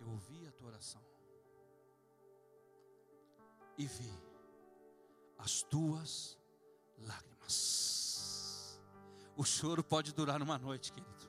Eu 0.01 0.09
ouvi 0.11 0.47
a 0.47 0.53
tua 0.53 0.69
oração. 0.69 1.03
E 3.79 3.87
vi 3.87 4.13
as 5.39 5.63
tuas 5.63 6.39
lágrimas. 6.99 8.81
O 9.37 9.45
choro 9.45 9.85
pode 9.85 10.13
durar 10.15 10.41
uma 10.41 10.59
noite, 10.59 10.93
querido. 10.93 11.29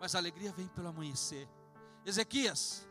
Mas 0.00 0.14
a 0.14 0.18
alegria 0.18 0.52
vem 0.52 0.68
pelo 0.68 0.88
amanhecer. 0.88 1.48
Ezequias, 2.04 2.86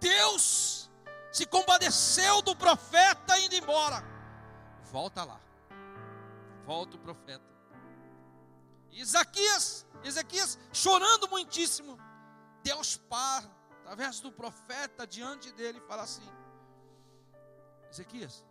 Deus 0.00 0.90
se 1.30 1.46
compadeceu 1.46 2.42
do 2.42 2.56
profeta 2.56 3.38
indo 3.38 3.54
embora. 3.54 4.02
Volta 4.90 5.22
lá. 5.22 5.40
Volta 6.64 6.96
o 6.96 7.00
profeta. 7.00 7.44
Isaquias, 8.90 9.86
Ezequias 10.02 10.58
chorando 10.72 11.28
muitíssimo. 11.28 11.98
Deus 12.62 12.96
para, 12.96 13.48
através 13.80 14.20
do 14.20 14.32
profeta 14.32 15.06
diante 15.06 15.52
dele, 15.52 15.78
e 15.78 15.88
fala 15.88 16.02
assim: 16.02 16.28
Ezequias, 17.90 18.44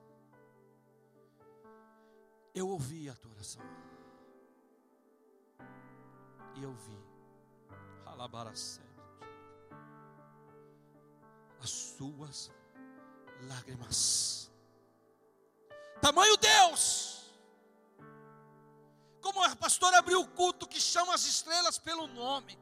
eu 2.56 2.68
ouvi 2.70 3.10
a 3.10 3.16
tua 3.16 3.32
oração. 3.32 3.62
E 6.56 6.64
eu 6.64 6.74
vi. 6.74 7.10
Alabaracé 8.06 8.89
as 11.64 11.70
suas 11.70 12.52
lágrimas. 13.48 14.52
Tamanho 16.02 16.38
Deus! 16.38 17.32
Como 19.22 19.44
a 19.44 19.56
pastora 19.56 20.00
abriu 20.00 20.22
o 20.22 20.28
culto 20.28 20.68
que 20.68 20.80
chama 20.80 21.14
as 21.14 21.26
estrelas 21.26 21.78
pelo 21.78 22.08
nome. 22.08 22.58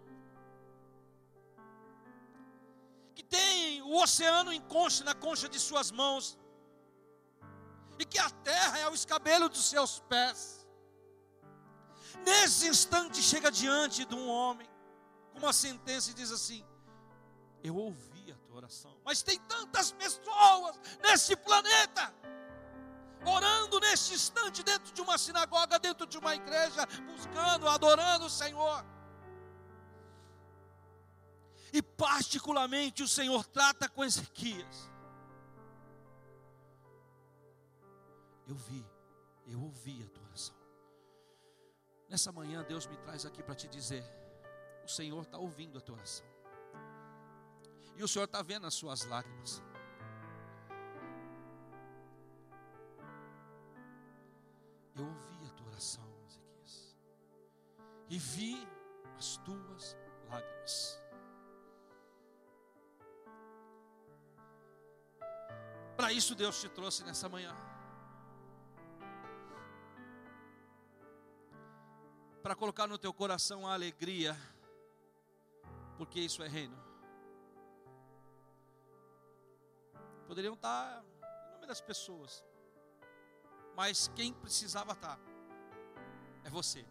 Que 3.15 3.23
tem 3.23 3.81
o 3.83 3.95
oceano 4.01 4.51
em 4.51 4.61
concha, 4.61 5.03
na 5.03 5.13
concha 5.13 5.47
de 5.47 5.59
suas 5.59 5.91
mãos. 5.91 6.37
E 7.99 8.05
que 8.05 8.19
a 8.19 8.29
terra 8.29 8.79
é 8.79 8.89
o 8.89 8.93
escabelo 8.93 9.49
dos 9.49 9.65
seus 9.69 9.99
pés. 10.01 10.65
Nesse 12.25 12.67
instante 12.67 13.21
chega 13.21 13.51
diante 13.51 14.05
de 14.05 14.15
um 14.15 14.27
homem 14.29 14.67
com 15.31 15.39
uma 15.39 15.53
sentença 15.53 16.11
e 16.11 16.13
diz 16.13 16.31
assim: 16.31 16.65
Eu 17.63 17.75
ouvi 17.75 18.17
oração. 18.57 18.95
Mas 19.03 19.21
tem 19.21 19.39
tantas 19.41 19.91
pessoas 19.91 20.79
nesse 21.01 21.35
planeta 21.35 22.13
orando 23.25 23.79
neste 23.79 24.13
instante 24.13 24.63
dentro 24.63 24.93
de 24.93 25.01
uma 25.01 25.17
sinagoga, 25.17 25.79
dentro 25.79 26.05
de 26.05 26.17
uma 26.17 26.35
igreja, 26.35 26.85
buscando, 27.05 27.67
adorando 27.67 28.25
o 28.25 28.29
Senhor. 28.29 28.85
E 31.73 31.81
particularmente 31.81 33.03
o 33.03 33.07
Senhor 33.07 33.45
trata 33.45 33.89
com 33.89 34.03
Ezequias. 34.03 34.89
Eu 38.47 38.55
vi, 38.55 38.85
eu 39.45 39.61
ouvi 39.61 40.01
a 40.03 40.09
tua 40.09 40.23
oração. 40.23 40.55
Nessa 42.07 42.31
manhã 42.31 42.63
Deus 42.63 42.87
me 42.87 42.95
traz 42.97 43.25
aqui 43.25 43.43
para 43.43 43.55
te 43.55 43.67
dizer: 43.67 44.05
o 44.85 44.87
Senhor 44.87 45.21
está 45.23 45.37
ouvindo 45.37 45.77
a 45.77 45.81
tua 45.81 45.97
oração. 45.97 46.36
E 47.97 48.03
o 48.03 48.07
Senhor 48.07 48.25
está 48.25 48.43
vendo 48.43 48.67
as 48.67 48.75
suas 48.75 49.03
lágrimas. 49.05 49.63
Eu 54.95 55.03
ouvi 55.05 55.45
a 55.47 55.49
tua 55.49 55.67
oração, 55.67 56.03
Ezequias, 56.27 56.95
e 58.07 58.19
vi 58.19 58.67
as 59.17 59.37
tuas 59.37 59.97
lágrimas. 60.29 61.01
Para 65.95 66.13
isso 66.13 66.35
Deus 66.35 66.61
te 66.61 66.69
trouxe 66.69 67.03
nessa 67.03 67.27
manhã. 67.27 67.55
Para 72.43 72.55
colocar 72.55 72.85
no 72.85 72.99
teu 72.99 73.11
coração 73.11 73.67
a 73.67 73.73
alegria, 73.73 74.37
porque 75.97 76.19
isso 76.19 76.43
é 76.43 76.47
reino. 76.47 76.86
Poderiam 80.27 80.53
estar 80.53 81.03
inúmeras 81.51 81.79
pessoas. 81.81 82.43
Mas 83.75 84.11
quem 84.15 84.33
precisava 84.33 84.93
estar 84.93 85.19
é 86.43 86.49
você. 86.49 86.85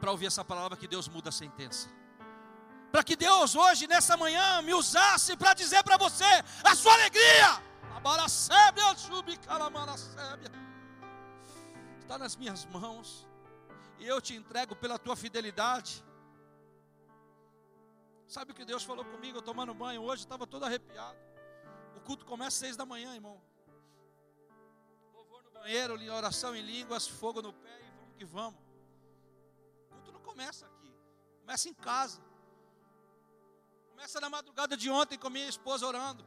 Para 0.00 0.10
ouvir 0.10 0.26
essa 0.26 0.44
palavra 0.44 0.76
que 0.76 0.86
Deus 0.86 1.08
muda 1.08 1.28
a 1.30 1.32
sentença. 1.32 1.88
Para 2.92 3.04
que 3.04 3.16
Deus 3.16 3.54
hoje, 3.54 3.86
nessa 3.86 4.16
manhã, 4.16 4.62
me 4.62 4.74
usasse 4.74 5.36
para 5.36 5.54
dizer 5.54 5.82
para 5.84 5.96
você 5.96 6.24
a 6.64 6.74
sua 6.74 6.92
alegria. 6.94 7.62
Está 12.00 12.18
nas 12.18 12.36
minhas 12.36 12.64
mãos. 12.66 13.26
E 13.98 14.06
eu 14.06 14.20
te 14.20 14.34
entrego 14.34 14.74
pela 14.74 14.98
tua 14.98 15.14
fidelidade. 15.14 16.04
Sabe 18.26 18.52
o 18.52 18.54
que 18.54 18.64
Deus 18.64 18.82
falou 18.82 19.04
comigo? 19.04 19.38
Eu 19.38 19.42
tomando 19.42 19.74
banho 19.74 20.02
hoje, 20.02 20.22
estava 20.22 20.46
todo 20.46 20.64
arrepiado. 20.64 21.18
O 21.96 22.00
culto 22.00 22.24
começa 22.24 22.48
às 22.48 22.54
seis 22.54 22.76
da 22.76 22.86
manhã, 22.86 23.14
irmão. 23.14 23.40
Louvor 25.14 25.42
no 25.42 25.50
banheiro, 25.50 25.94
oração 26.12 26.54
em 26.54 26.62
línguas, 26.62 27.06
fogo 27.06 27.40
no 27.42 27.52
pé 27.52 27.80
e 27.80 27.90
vamos 27.90 28.14
que 28.16 28.24
vamos. 28.24 28.60
O 29.90 29.94
culto 29.94 30.12
não 30.12 30.20
começa 30.20 30.66
aqui, 30.66 30.92
começa 31.40 31.68
em 31.68 31.74
casa. 31.74 32.20
Começa 33.90 34.20
na 34.20 34.30
madrugada 34.30 34.76
de 34.76 34.88
ontem 34.88 35.18
com 35.18 35.28
minha 35.28 35.48
esposa 35.48 35.86
orando. 35.86 36.24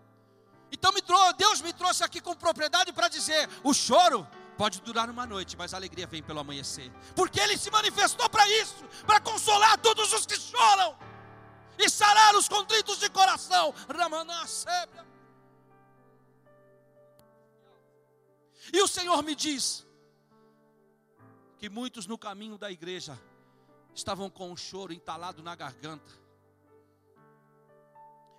Então 0.71 0.91
me 0.91 1.01
trouxe, 1.01 1.33
Deus 1.33 1.61
me 1.61 1.73
trouxe 1.73 2.03
aqui 2.03 2.19
com 2.21 2.35
propriedade 2.35 2.91
para 2.93 3.07
dizer: 3.07 3.49
o 3.63 3.73
choro 3.73 4.27
pode 4.57 4.81
durar 4.81 5.09
uma 5.09 5.25
noite, 5.25 5.57
mas 5.57 5.73
a 5.73 5.77
alegria 5.77 6.07
vem 6.07 6.21
pelo 6.21 6.39
amanhecer. 6.39 6.91
Porque 7.15 7.39
Ele 7.39 7.57
se 7.57 7.69
manifestou 7.71 8.29
para 8.29 8.47
isso, 8.61 8.83
para 9.05 9.19
consolar 9.19 9.77
todos 9.79 10.13
os 10.13 10.25
que 10.25 10.35
choram 10.35 10.97
e 11.77 11.89
sarar 11.89 12.35
os 12.35 12.47
contritos 12.47 12.99
de 12.99 13.09
coração. 13.09 13.73
Ramaná, 13.89 14.45
E 18.71 18.81
o 18.81 18.87
Senhor 18.87 19.21
me 19.23 19.35
diz 19.35 19.85
que 21.57 21.69
muitos 21.69 22.07
no 22.07 22.17
caminho 22.17 22.57
da 22.57 22.71
igreja 22.71 23.19
estavam 23.93 24.29
com 24.29 24.51
o 24.51 24.57
choro 24.57 24.93
entalado 24.93 25.41
na 25.41 25.55
garganta. 25.55 26.11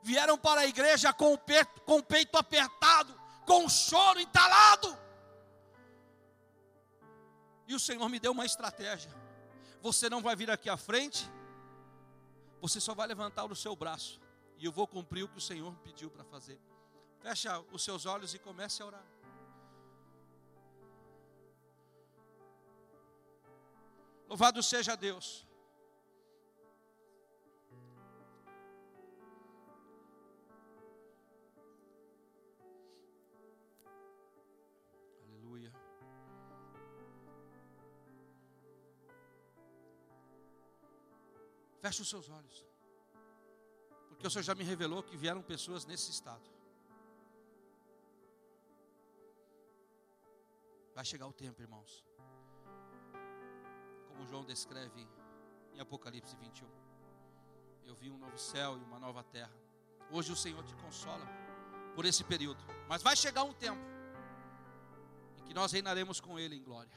Vieram 0.03 0.37
para 0.37 0.63
a 0.63 0.67
igreja 0.67 1.13
com 1.13 1.33
o 1.33 1.39
peito, 1.39 1.81
com 1.83 1.99
o 1.99 2.03
peito 2.03 2.37
apertado, 2.37 3.19
com 3.47 3.65
o 3.65 3.71
choro 3.71 4.21
entalado. 4.21 4.97
E 7.67 7.75
o 7.75 7.81
Senhor 7.81 8.09
me 8.09 8.21
deu 8.21 8.33
uma 8.33 8.45
estratégia. 8.45 9.11
Você 9.81 10.11
não 10.11 10.21
vai 10.21 10.37
vir 10.37 10.51
aqui 10.51 10.69
à 10.69 10.77
frente, 10.77 11.31
você 12.61 12.81
só 12.81 12.95
vai 12.95 13.07
levantar 13.07 13.45
o 13.45 13.57
seu 13.57 13.75
braço. 13.75 14.21
E 14.59 14.65
eu 14.65 14.73
vou 14.73 14.87
cumprir 14.87 15.25
o 15.25 15.29
que 15.29 15.39
o 15.39 15.41
Senhor 15.41 15.75
pediu 15.77 16.11
para 16.11 16.25
fazer. 16.25 16.61
Fecha 17.21 17.59
os 17.73 17.83
seus 17.83 18.07
olhos 18.07 18.35
e 18.35 18.39
comece 18.39 18.83
a 18.83 18.87
orar. 18.87 19.13
Louvado 24.35 24.61
seja 24.64 24.97
Deus. 24.97 25.47
Aleluia. 35.23 35.73
Feche 41.81 42.03
os 42.03 42.09
seus 42.09 42.29
olhos. 42.29 42.66
Porque 44.09 44.27
o 44.27 44.31
Senhor 44.31 44.42
já 44.42 44.57
me 44.57 44.64
revelou 44.64 45.05
que 45.05 45.16
vieram 45.16 45.42
pessoas 45.42 45.87
nesse 45.87 46.11
estado. 46.11 46.51
Vai 50.92 51.05
chegar 51.05 51.29
o 51.29 51.33
tempo, 51.33 51.62
irmãos 51.62 52.05
como 54.14 54.27
João 54.27 54.44
descreve 54.44 55.07
em 55.74 55.81
Apocalipse 55.81 56.37
21. 56.37 56.66
Eu 57.85 57.94
vi 57.94 58.11
um 58.11 58.16
novo 58.16 58.38
céu 58.38 58.79
e 58.79 58.83
uma 58.83 58.98
nova 58.98 59.22
terra. 59.24 59.53
Hoje 60.11 60.33
o 60.33 60.37
Senhor 60.37 60.62
te 60.64 60.74
consola 60.77 61.27
por 61.94 62.05
esse 62.05 62.22
período, 62.22 62.62
mas 62.88 63.03
vai 63.03 63.16
chegar 63.16 63.42
um 63.42 63.53
tempo 63.53 63.83
em 65.38 65.42
que 65.44 65.53
nós 65.53 65.72
reinaremos 65.72 66.20
com 66.20 66.38
Ele 66.38 66.57
em 66.57 66.62
glória. 66.62 66.92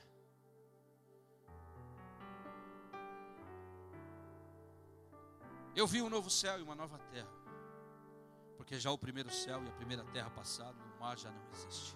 Eu 5.76 5.86
vi 5.86 6.02
um 6.02 6.10
novo 6.10 6.30
céu 6.30 6.60
e 6.60 6.64
uma 6.64 6.76
nova 6.76 6.98
terra, 7.12 7.30
porque 8.58 8.80
já 8.80 8.92
o 8.92 8.98
primeiro 8.98 9.32
céu 9.32 9.64
e 9.64 9.68
a 9.68 9.72
primeira 9.72 10.04
terra 10.06 10.30
passaram, 10.30 10.78
o 10.96 11.00
mar 11.00 11.18
já 11.18 11.32
não 11.32 11.42
existe. 11.52 11.96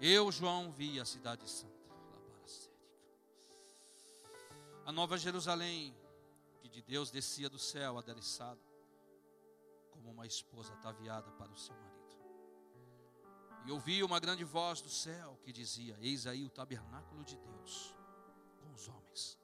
Eu, 0.00 0.30
João, 0.32 0.70
vi 0.70 1.00
a 1.00 1.04
cidade 1.04 1.48
santa, 1.48 1.75
a 4.86 4.92
nova 4.92 5.18
Jerusalém, 5.18 5.94
que 6.60 6.68
de 6.68 6.80
Deus 6.80 7.10
descia 7.10 7.50
do 7.50 7.58
céu, 7.58 7.98
adereçada, 7.98 8.60
como 9.90 10.10
uma 10.10 10.26
esposa 10.26 10.72
ataviada 10.72 11.30
para 11.32 11.52
o 11.52 11.56
seu 11.56 11.74
marido. 11.74 11.96
E 13.66 13.70
ouvi 13.70 14.02
uma 14.02 14.18
grande 14.18 14.44
voz 14.44 14.80
do 14.80 14.88
céu 14.88 15.38
que 15.42 15.52
dizia: 15.52 15.98
Eis 16.00 16.26
aí 16.26 16.44
o 16.44 16.48
tabernáculo 16.48 17.22
de 17.24 17.36
Deus 17.36 17.94
com 18.62 18.72
os 18.72 18.88
homens, 18.88 19.38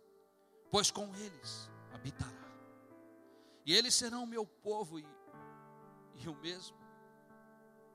pois 0.70 0.90
com 0.90 1.14
eles 1.16 1.68
habitará 1.92 2.42
e 3.64 3.74
eles 3.74 3.94
serão 3.94 4.26
meu 4.26 4.44
povo, 4.44 4.98
e, 4.98 5.06
e 6.16 6.28
o 6.28 6.34
mesmo 6.36 6.76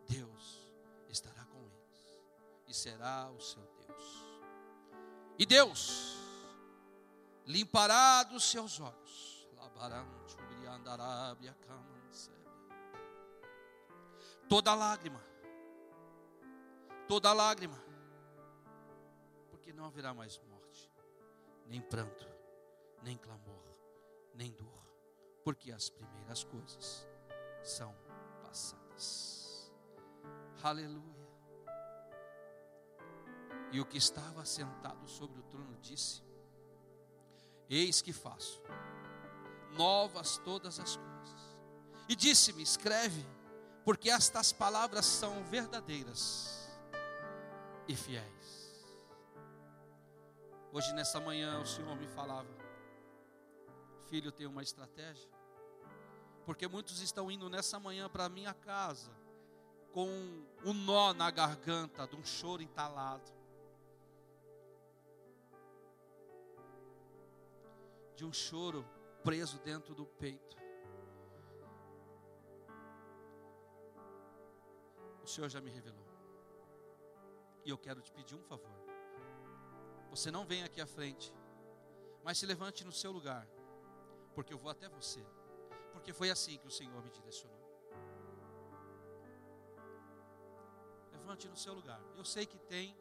Deus 0.07 0.71
estará 1.09 1.43
com 1.45 1.59
eles, 1.59 2.23
e 2.67 2.73
será 2.73 3.29
o 3.29 3.39
seu 3.41 3.61
Deus. 3.85 4.25
E 5.37 5.45
Deus 5.45 6.16
limpará 7.47 8.23
dos 8.23 8.43
seus 8.43 8.79
olhos, 8.79 9.47
toda 14.47 14.75
lágrima, 14.75 15.23
toda 17.07 17.33
lágrima, 17.33 17.81
porque 19.49 19.73
não 19.73 19.85
haverá 19.85 20.13
mais 20.13 20.37
morte, 20.39 20.91
nem 21.65 21.81
pranto, 21.81 22.27
nem 23.01 23.17
clamor, 23.17 23.63
nem 24.33 24.51
dor. 24.51 24.77
Porque 25.43 25.71
as 25.71 25.89
primeiras 25.89 26.43
coisas 26.43 27.07
são 27.63 27.95
passadas. 28.41 29.71
Aleluia. 30.61 31.27
E 33.71 33.79
o 33.79 33.85
que 33.85 33.97
estava 33.97 34.43
sentado 34.43 35.07
sobre 35.07 35.39
o 35.39 35.43
trono 35.43 35.77
disse: 35.77 36.26
Eis 37.69 38.01
que 38.01 38.13
faço 38.13 38.61
novas 39.73 40.37
todas 40.39 40.79
as 40.79 40.95
coisas. 40.95 41.57
E 42.09 42.15
disse-me: 42.15 42.63
Escreve, 42.63 43.25
porque 43.83 44.09
estas 44.09 44.51
palavras 44.51 45.05
são 45.05 45.43
verdadeiras 45.45 46.69
e 47.87 47.95
fiéis. 47.95 48.25
Hoje, 50.71 50.93
nessa 50.93 51.19
manhã, 51.19 51.59
o 51.59 51.65
Senhor 51.65 51.95
me 51.95 52.07
falava: 52.07 52.49
Filho, 54.09 54.31
tem 54.31 54.47
uma 54.47 54.63
estratégia 54.63 55.37
porque 56.47 56.65
muitos 56.65 57.01
estão 57.01 57.29
indo 57.29 57.49
nessa 57.49 57.77
manhã 57.77 58.07
para 58.07 58.29
minha 58.29 58.53
casa 58.53 59.11
com 59.91 60.07
um 60.63 60.73
nó 60.73 61.13
na 61.13 61.29
garganta, 61.29 62.07
de 62.07 62.15
um 62.15 62.23
choro 62.23 62.63
entalado, 62.63 63.29
de 68.17 68.25
um 68.25 68.33
choro 68.33 68.85
preso 69.23 69.57
dentro 69.59 69.95
do 69.95 70.05
peito. 70.05 70.57
O 75.23 75.27
Senhor 75.27 75.49
já 75.49 75.61
me 75.61 75.71
revelou. 75.71 76.05
E 77.63 77.69
eu 77.69 77.77
quero 77.77 78.01
te 78.01 78.11
pedir 78.11 78.35
um 78.35 78.43
favor. 78.43 78.77
Você 80.09 80.29
não 80.31 80.45
vem 80.45 80.63
aqui 80.63 80.81
à 80.81 80.87
frente, 80.87 81.33
mas 82.25 82.37
se 82.37 82.45
levante 82.45 82.83
no 82.83 82.91
seu 82.91 83.11
lugar, 83.11 83.47
porque 84.35 84.53
eu 84.53 84.57
vou 84.57 84.71
até 84.71 84.89
você 84.89 85.25
porque 86.07 86.13
foi 86.13 86.29
assim 86.29 86.57
que 86.57 86.67
o 86.67 86.71
Senhor 86.71 87.03
me 87.03 87.09
direcionou. 87.09 87.59
Levante 91.11 91.49
no 91.49 91.57
seu 91.57 91.73
lugar. 91.73 91.99
Eu 92.15 92.23
sei 92.23 92.45
que 92.45 92.57
tem. 92.59 92.95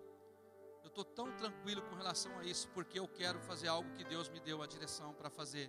Eu 0.87 0.88
estou 0.88 1.05
tão 1.05 1.33
tranquilo 1.33 1.83
com 1.83 1.96
relação 1.96 2.38
a 2.38 2.44
isso, 2.44 2.68
porque 2.68 3.01
eu 3.01 3.09
quero 3.09 3.40
fazer 3.40 3.66
algo 3.66 3.92
que 3.94 4.05
Deus 4.05 4.29
me 4.29 4.38
deu 4.38 4.62
a 4.62 4.68
direção 4.68 5.12
para 5.14 5.29
fazer. 5.29 5.68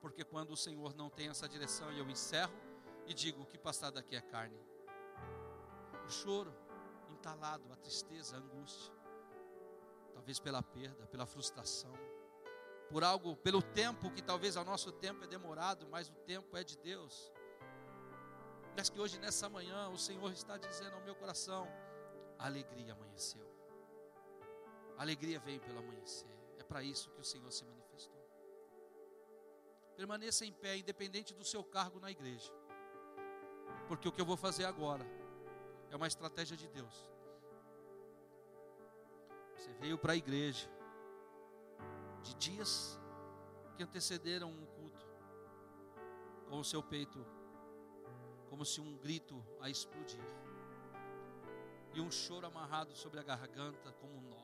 Porque 0.00 0.24
quando 0.24 0.52
o 0.52 0.56
Senhor 0.56 0.94
não 0.94 1.10
tem 1.10 1.28
essa 1.28 1.46
direção, 1.46 1.92
eu 1.92 2.08
encerro 2.08 2.54
e 3.06 3.12
digo: 3.12 3.42
o 3.42 3.46
que 3.46 3.58
passar 3.58 3.90
daqui 3.90 4.16
é 4.16 4.22
carne. 4.22 4.58
O 6.06 6.10
choro 6.10 6.50
entalado, 7.10 7.70
a 7.70 7.76
tristeza, 7.76 8.36
a 8.36 8.38
angústia. 8.38 8.90
Talvez 10.14 10.40
pela 10.40 10.62
perda, 10.62 11.06
pela 11.08 11.26
frustração 11.26 11.92
por 12.88 13.02
algo, 13.04 13.36
pelo 13.36 13.62
tempo 13.62 14.10
que 14.10 14.22
talvez 14.22 14.56
ao 14.56 14.64
nosso 14.64 14.92
tempo 14.92 15.24
é 15.24 15.26
demorado, 15.26 15.86
mas 15.90 16.08
o 16.08 16.14
tempo 16.26 16.56
é 16.56 16.64
de 16.64 16.78
Deus. 16.78 17.32
Mas 18.74 18.88
que 18.88 18.98
hoje 18.98 19.18
nessa 19.18 19.46
manhã 19.48 19.88
o 19.90 19.98
Senhor 19.98 20.32
está 20.32 20.56
dizendo 20.56 20.94
ao 20.94 21.02
meu 21.02 21.14
coração: 21.14 21.68
alegria 22.38 22.92
amanheceu. 22.92 23.53
A 24.96 25.02
alegria 25.02 25.40
veio 25.40 25.60
pelo 25.60 25.78
amanhecer. 25.78 26.28
É 26.58 26.62
para 26.62 26.82
isso 26.82 27.10
que 27.10 27.20
o 27.20 27.24
Senhor 27.24 27.50
se 27.50 27.64
manifestou. 27.64 28.14
Permaneça 29.96 30.44
em 30.44 30.52
pé, 30.52 30.76
independente 30.76 31.34
do 31.34 31.44
seu 31.44 31.62
cargo 31.62 32.00
na 32.00 32.10
igreja. 32.10 32.52
Porque 33.86 34.08
o 34.08 34.12
que 34.12 34.20
eu 34.20 34.26
vou 34.26 34.36
fazer 34.36 34.64
agora 34.64 35.06
é 35.90 35.96
uma 35.96 36.06
estratégia 36.06 36.56
de 36.56 36.68
Deus. 36.68 37.10
Você 39.56 39.72
veio 39.74 39.96
para 39.96 40.12
a 40.12 40.16
igreja 40.16 40.68
de 42.22 42.34
dias 42.34 42.98
que 43.76 43.82
antecederam 43.82 44.50
um 44.50 44.66
culto, 44.66 45.06
com 46.48 46.58
o 46.58 46.64
seu 46.64 46.82
peito 46.82 47.24
como 48.48 48.64
se 48.64 48.80
um 48.80 48.96
grito 48.98 49.44
a 49.60 49.68
explodir, 49.68 50.22
e 51.92 52.00
um 52.00 52.10
choro 52.10 52.46
amarrado 52.46 52.94
sobre 52.94 53.20
a 53.20 53.22
garganta 53.22 53.92
como 54.00 54.16
um 54.16 54.20
nó, 54.20 54.43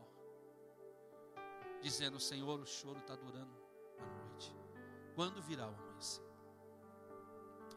dizendo: 1.80 2.20
Senhor, 2.20 2.60
o 2.60 2.66
choro 2.66 2.98
está 2.98 3.14
durando 3.14 3.54
a 3.98 4.06
noite, 4.06 4.54
quando 5.14 5.42
virá 5.42 5.66
o 5.66 5.74
amanhecer? 5.74 6.24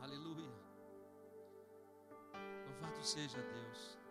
Aleluia, 0.01 0.51
louvado 2.65 3.03
seja 3.03 3.41
Deus. 3.41 4.03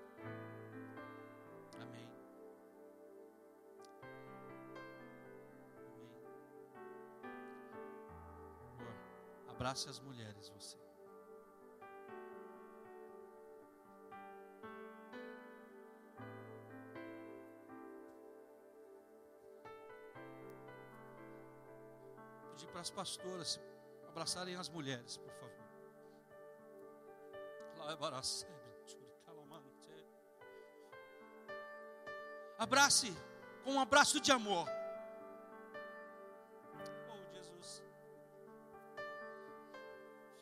Abrace 9.62 9.88
as 9.88 10.00
mulheres, 10.00 10.48
você. 10.48 10.76
As 22.82 22.90
pastoras 22.90 23.60
abraçarem 24.08 24.56
as 24.56 24.68
mulheres, 24.68 25.16
por 25.16 25.32
favor. 25.34 25.52
Abrace 32.58 33.16
com 33.64 33.74
um 33.74 33.80
abraço 33.80 34.20
de 34.20 34.32
amor. 34.32 34.68